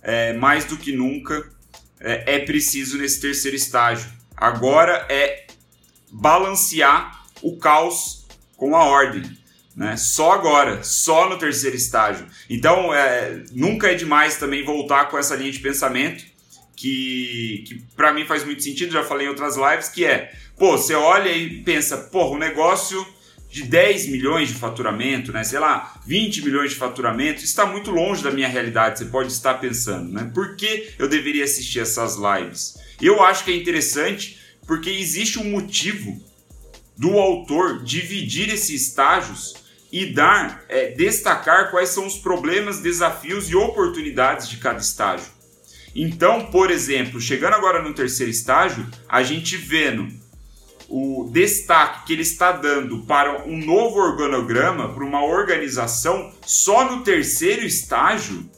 É, 0.00 0.32
mais 0.32 0.64
do 0.64 0.76
que 0.76 0.92
nunca 0.92 1.44
é, 2.00 2.36
é 2.36 2.38
preciso 2.38 2.96
nesse 2.96 3.20
terceiro 3.20 3.56
estágio. 3.56 4.08
Agora 4.36 5.04
é 5.10 5.47
balancear 6.10 7.24
o 7.42 7.56
caos 7.56 8.26
com 8.56 8.74
a 8.76 8.84
ordem. 8.84 9.22
Né? 9.76 9.96
Só 9.96 10.32
agora, 10.32 10.82
só 10.82 11.28
no 11.28 11.38
terceiro 11.38 11.76
estágio. 11.76 12.26
Então, 12.50 12.92
é, 12.92 13.44
nunca 13.52 13.88
é 13.88 13.94
demais 13.94 14.36
também 14.36 14.64
voltar 14.64 15.06
com 15.06 15.16
essa 15.16 15.36
linha 15.36 15.52
de 15.52 15.60
pensamento 15.60 16.24
que, 16.74 17.64
que 17.66 17.82
para 17.96 18.12
mim 18.12 18.24
faz 18.24 18.44
muito 18.44 18.62
sentido, 18.62 18.92
já 18.92 19.04
falei 19.04 19.26
em 19.26 19.30
outras 19.30 19.56
lives, 19.56 19.88
que 19.88 20.04
é, 20.04 20.32
pô, 20.56 20.76
você 20.76 20.94
olha 20.94 21.30
e 21.30 21.62
pensa, 21.62 21.96
pô, 21.96 22.32
um 22.34 22.38
negócio 22.38 23.04
de 23.50 23.62
10 23.62 24.08
milhões 24.08 24.48
de 24.48 24.54
faturamento, 24.54 25.32
né? 25.32 25.42
Sei 25.42 25.58
lá, 25.58 26.00
20 26.06 26.44
milhões 26.44 26.70
de 26.70 26.76
faturamento, 26.76 27.42
está 27.42 27.64
muito 27.64 27.90
longe 27.90 28.22
da 28.22 28.30
minha 28.30 28.48
realidade, 28.48 28.98
você 28.98 29.06
pode 29.06 29.32
estar 29.32 29.54
pensando, 29.54 30.12
né? 30.12 30.30
Por 30.34 30.54
que 30.54 30.90
eu 30.98 31.08
deveria 31.08 31.44
assistir 31.44 31.80
essas 31.80 32.16
lives? 32.16 32.76
Eu 33.00 33.22
acho 33.22 33.44
que 33.44 33.50
é 33.50 33.56
interessante 33.56 34.38
porque 34.68 34.90
existe 34.90 35.38
um 35.38 35.50
motivo 35.50 36.22
do 36.94 37.18
autor 37.18 37.82
dividir 37.82 38.50
esses 38.50 38.82
estágios 38.82 39.54
e 39.90 40.12
dar, 40.12 40.62
é, 40.68 40.90
destacar 40.90 41.70
quais 41.70 41.88
são 41.88 42.06
os 42.06 42.18
problemas, 42.18 42.80
desafios 42.80 43.48
e 43.48 43.56
oportunidades 43.56 44.46
de 44.46 44.58
cada 44.58 44.78
estágio. 44.78 45.32
Então, 45.94 46.50
por 46.50 46.70
exemplo, 46.70 47.18
chegando 47.18 47.54
agora 47.54 47.82
no 47.82 47.94
terceiro 47.94 48.30
estágio, 48.30 48.86
a 49.08 49.22
gente 49.22 49.56
vendo 49.56 50.06
o 50.86 51.30
destaque 51.32 52.06
que 52.06 52.12
ele 52.12 52.22
está 52.22 52.52
dando 52.52 53.04
para 53.06 53.44
um 53.46 53.56
novo 53.56 53.98
organograma, 53.98 54.92
para 54.92 55.04
uma 55.04 55.24
organização, 55.24 56.30
só 56.44 56.90
no 56.90 57.02
terceiro 57.02 57.64
estágio, 57.64 58.50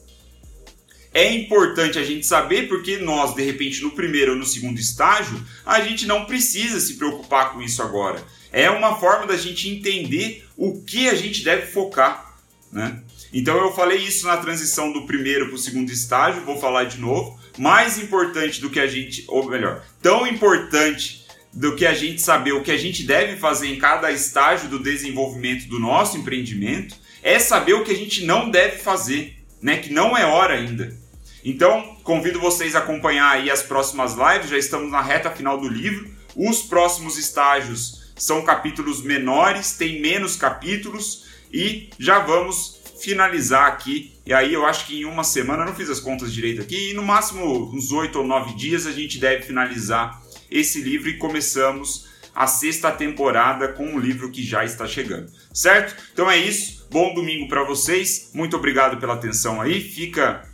é 1.13 1.33
importante 1.33 1.99
a 1.99 2.03
gente 2.03 2.25
saber 2.25 2.67
porque 2.69 2.97
nós, 2.97 3.35
de 3.35 3.43
repente, 3.43 3.81
no 3.81 3.91
primeiro 3.91 4.31
ou 4.31 4.37
no 4.37 4.45
segundo 4.45 4.79
estágio, 4.79 5.41
a 5.65 5.81
gente 5.81 6.07
não 6.07 6.25
precisa 6.25 6.79
se 6.79 6.95
preocupar 6.95 7.51
com 7.51 7.61
isso 7.61 7.81
agora. 7.81 8.23
É 8.51 8.69
uma 8.69 8.97
forma 8.97 9.27
da 9.27 9.35
gente 9.35 9.69
entender 9.69 10.45
o 10.55 10.81
que 10.81 11.09
a 11.09 11.15
gente 11.15 11.43
deve 11.43 11.67
focar, 11.67 12.35
né? 12.71 13.01
Então 13.33 13.57
eu 13.57 13.73
falei 13.73 13.97
isso 13.99 14.25
na 14.25 14.37
transição 14.37 14.91
do 14.91 15.05
primeiro 15.05 15.47
para 15.47 15.55
o 15.55 15.59
segundo 15.59 15.89
estágio, 15.89 16.43
vou 16.43 16.59
falar 16.59 16.85
de 16.85 16.97
novo. 16.97 17.39
Mais 17.57 17.97
importante 17.97 18.61
do 18.61 18.69
que 18.69 18.79
a 18.79 18.87
gente, 18.87 19.25
ou 19.27 19.49
melhor, 19.49 19.83
tão 20.01 20.27
importante 20.27 21.25
do 21.53 21.75
que 21.75 21.85
a 21.85 21.93
gente 21.93 22.21
saber 22.21 22.53
o 22.53 22.63
que 22.63 22.71
a 22.71 22.77
gente 22.77 23.03
deve 23.03 23.37
fazer 23.37 23.67
em 23.67 23.77
cada 23.77 24.11
estágio 24.11 24.69
do 24.69 24.79
desenvolvimento 24.79 25.67
do 25.67 25.79
nosso 25.79 26.17
empreendimento, 26.17 26.95
é 27.21 27.39
saber 27.39 27.73
o 27.73 27.83
que 27.83 27.91
a 27.91 27.97
gente 27.97 28.25
não 28.25 28.49
deve 28.49 28.77
fazer, 28.77 29.37
né? 29.61 29.77
Que 29.77 29.91
não 29.91 30.17
é 30.17 30.25
hora 30.25 30.55
ainda. 30.55 31.00
Então, 31.43 31.97
convido 32.03 32.39
vocês 32.39 32.75
a 32.75 32.79
acompanhar 32.79 33.31
aí 33.31 33.49
as 33.49 33.63
próximas 33.63 34.13
lives, 34.13 34.49
já 34.49 34.57
estamos 34.57 34.91
na 34.91 35.01
reta 35.01 35.31
final 35.31 35.57
do 35.57 35.67
livro. 35.67 36.09
Os 36.35 36.61
próximos 36.61 37.17
estágios 37.17 38.13
são 38.15 38.43
capítulos 38.43 39.01
menores, 39.01 39.73
tem 39.73 40.01
menos 40.01 40.35
capítulos 40.35 41.25
e 41.51 41.89
já 41.97 42.19
vamos 42.19 42.81
finalizar 43.01 43.67
aqui. 43.67 44.13
E 44.25 44.33
aí 44.33 44.53
eu 44.53 44.65
acho 44.65 44.85
que 44.85 45.01
em 45.01 45.05
uma 45.05 45.23
semana, 45.23 45.65
não 45.65 45.75
fiz 45.75 45.89
as 45.89 45.99
contas 45.99 46.31
direito 46.31 46.61
aqui, 46.61 46.91
e 46.91 46.93
no 46.93 47.03
máximo 47.03 47.73
uns 47.73 47.91
oito 47.91 48.19
ou 48.19 48.25
nove 48.25 48.53
dias 48.53 48.85
a 48.85 48.91
gente 48.91 49.17
deve 49.17 49.43
finalizar 49.43 50.21
esse 50.49 50.81
livro 50.81 51.09
e 51.09 51.17
começamos 51.17 52.09
a 52.33 52.47
sexta 52.47 52.91
temporada 52.91 53.69
com 53.69 53.85
um 53.85 53.99
livro 53.99 54.31
que 54.31 54.43
já 54.43 54.63
está 54.63 54.87
chegando, 54.87 55.31
certo? 55.53 55.95
Então 56.13 56.29
é 56.29 56.37
isso. 56.37 56.87
Bom 56.91 57.13
domingo 57.13 57.47
para 57.47 57.63
vocês. 57.63 58.29
Muito 58.33 58.55
obrigado 58.55 58.99
pela 58.99 59.13
atenção 59.13 59.61
aí. 59.61 59.81
Fica 59.81 60.47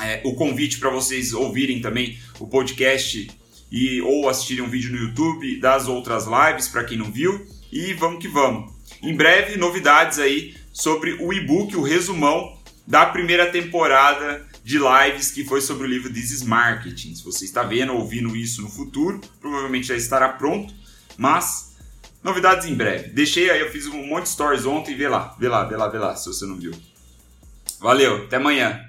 é, 0.00 0.20
o 0.24 0.34
convite 0.34 0.78
para 0.78 0.90
vocês 0.90 1.32
ouvirem 1.32 1.80
também 1.80 2.18
o 2.38 2.46
podcast 2.46 3.30
e 3.70 4.00
ou 4.00 4.28
assistirem 4.28 4.64
um 4.64 4.70
vídeo 4.70 4.92
no 4.92 4.98
YouTube 4.98 5.60
das 5.60 5.88
outras 5.88 6.26
lives 6.26 6.68
para 6.68 6.84
quem 6.84 6.96
não 6.98 7.10
viu 7.10 7.46
e 7.70 7.92
vamos 7.94 8.20
que 8.20 8.28
vamos. 8.28 8.72
Em 9.02 9.14
breve 9.14 9.56
novidades 9.56 10.18
aí 10.18 10.56
sobre 10.72 11.12
o 11.14 11.32
e-book, 11.32 11.76
o 11.76 11.82
resumão 11.82 12.56
da 12.86 13.04
primeira 13.06 13.50
temporada 13.50 14.46
de 14.64 14.78
lives 14.78 15.30
que 15.30 15.44
foi 15.44 15.60
sobre 15.60 15.86
o 15.86 15.90
livro 15.90 16.12
This 16.12 16.30
is 16.30 16.42
Marketing. 16.42 17.14
Se 17.14 17.24
você 17.24 17.44
está 17.44 17.62
vendo 17.62 17.92
ou 17.92 18.00
ouvindo 18.00 18.34
isso 18.36 18.62
no 18.62 18.68
futuro, 18.68 19.20
provavelmente 19.40 19.88
já 19.88 19.96
estará 19.96 20.28
pronto, 20.30 20.74
mas 21.16 21.76
novidades 22.22 22.66
em 22.66 22.74
breve. 22.74 23.08
Deixei 23.10 23.50
aí, 23.50 23.60
eu 23.60 23.70
fiz 23.70 23.86
um 23.86 24.06
monte 24.06 24.24
de 24.24 24.30
stories 24.30 24.66
ontem, 24.66 24.96
vê 24.96 25.08
lá, 25.08 25.36
vê 25.38 25.48
lá, 25.48 25.64
vê 25.64 25.76
lá, 25.76 25.88
vê 25.88 25.98
lá, 25.98 26.16
se 26.16 26.26
você 26.26 26.46
não 26.46 26.56
viu. 26.56 26.72
Valeu, 27.80 28.24
até 28.24 28.36
amanhã. 28.36 28.87